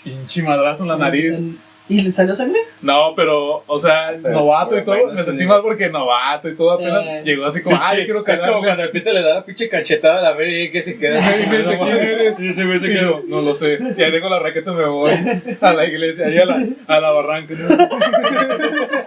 [0.02, 1.40] pinche madrazo en la nariz.
[1.86, 2.58] ¿Y le salió sangre?
[2.80, 4.94] No, pero, o sea, Pero novato y todo.
[4.96, 5.26] bueno, Me sí.
[5.26, 7.22] sentí mal porque novato y todo apenas Eh.
[7.26, 10.20] llegó así como, ay, quiero Es como cuando el Peter le da la pinche cachetada
[10.20, 11.20] a la verga y que se queda.
[11.44, 12.36] Y me dice, ¿quién eres?
[12.38, 13.22] Sí, ese güey se Y quedó.
[13.28, 13.78] no lo sé.
[13.98, 15.12] Y ahí tengo la raqueta y me voy
[15.60, 17.54] a la iglesia, ahí a la, a la barranca.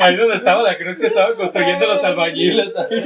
[0.00, 2.76] Ahí donde estaba la cruz que estaban construyendo los albañiles.
[2.76, 2.96] así.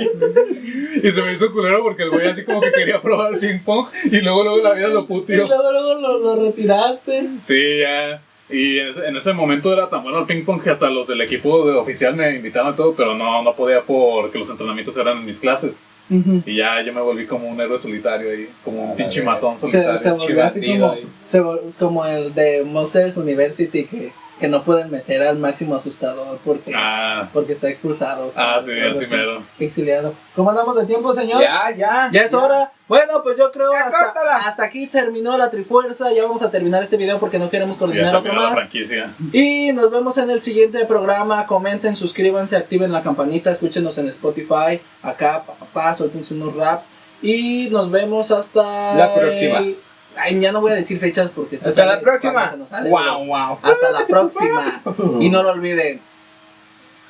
[1.02, 3.60] Y se me hizo culero porque el güey así como que quería probar el ping
[3.64, 5.46] pong y luego luego la vida lo Y puteó.
[5.46, 7.28] luego, luego lo, lo retiraste.
[7.42, 8.20] Sí, ya.
[8.50, 11.06] Y en ese, en ese momento era tan bueno el ping pong que hasta los
[11.06, 14.96] del equipo de oficial me invitaban a todo, pero no, no podía porque los entrenamientos
[14.96, 15.78] eran en mis clases.
[16.10, 19.22] Y ya yo me volví como un héroe solitario ahí, como un A la pinche
[19.22, 19.98] matón Se, solitario.
[19.98, 21.42] se volvió así como, se
[21.78, 27.28] como el de Monsters University que, que no pueden meter al máximo asustador porque, Ah,
[27.32, 28.28] porque está expulsado.
[28.28, 29.42] o sea, ah, sí, así mero.
[29.58, 30.14] Exiliado.
[30.36, 31.40] ¿Cómo andamos de tiempo, señor?
[31.42, 32.08] Ya, ya.
[32.12, 32.70] Ya es hora.
[32.86, 34.14] Bueno, pues yo creo hasta,
[34.46, 36.10] hasta aquí terminó la Trifuerza.
[36.12, 38.52] Ya vamos a terminar este video porque no queremos coordinar otro la más.
[38.54, 39.12] franquicia.
[39.32, 41.46] Y nos vemos en el siguiente programa.
[41.46, 44.80] Comenten, suscríbanse, activen la campanita, escúchenos en Spotify.
[45.02, 46.86] Acá, pa, pa, pa, suéltense unos raps.
[47.20, 49.58] Y nos vemos hasta La próxima.
[49.58, 49.78] el-
[50.18, 52.56] Ay, ya no voy a decir fechas porque esto Hasta sale la próxima.
[52.56, 53.58] nos sale, Wow, wow.
[53.62, 54.82] Hasta la próxima.
[55.20, 56.00] Y no lo olviden.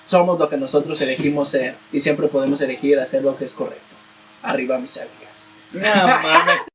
[0.05, 1.77] Somos lo que nosotros elegimos ser.
[1.93, 3.83] Y siempre podemos elegir hacer lo que es correcto.
[4.43, 5.17] Arriba mis amigas.
[5.73, 6.68] No mames.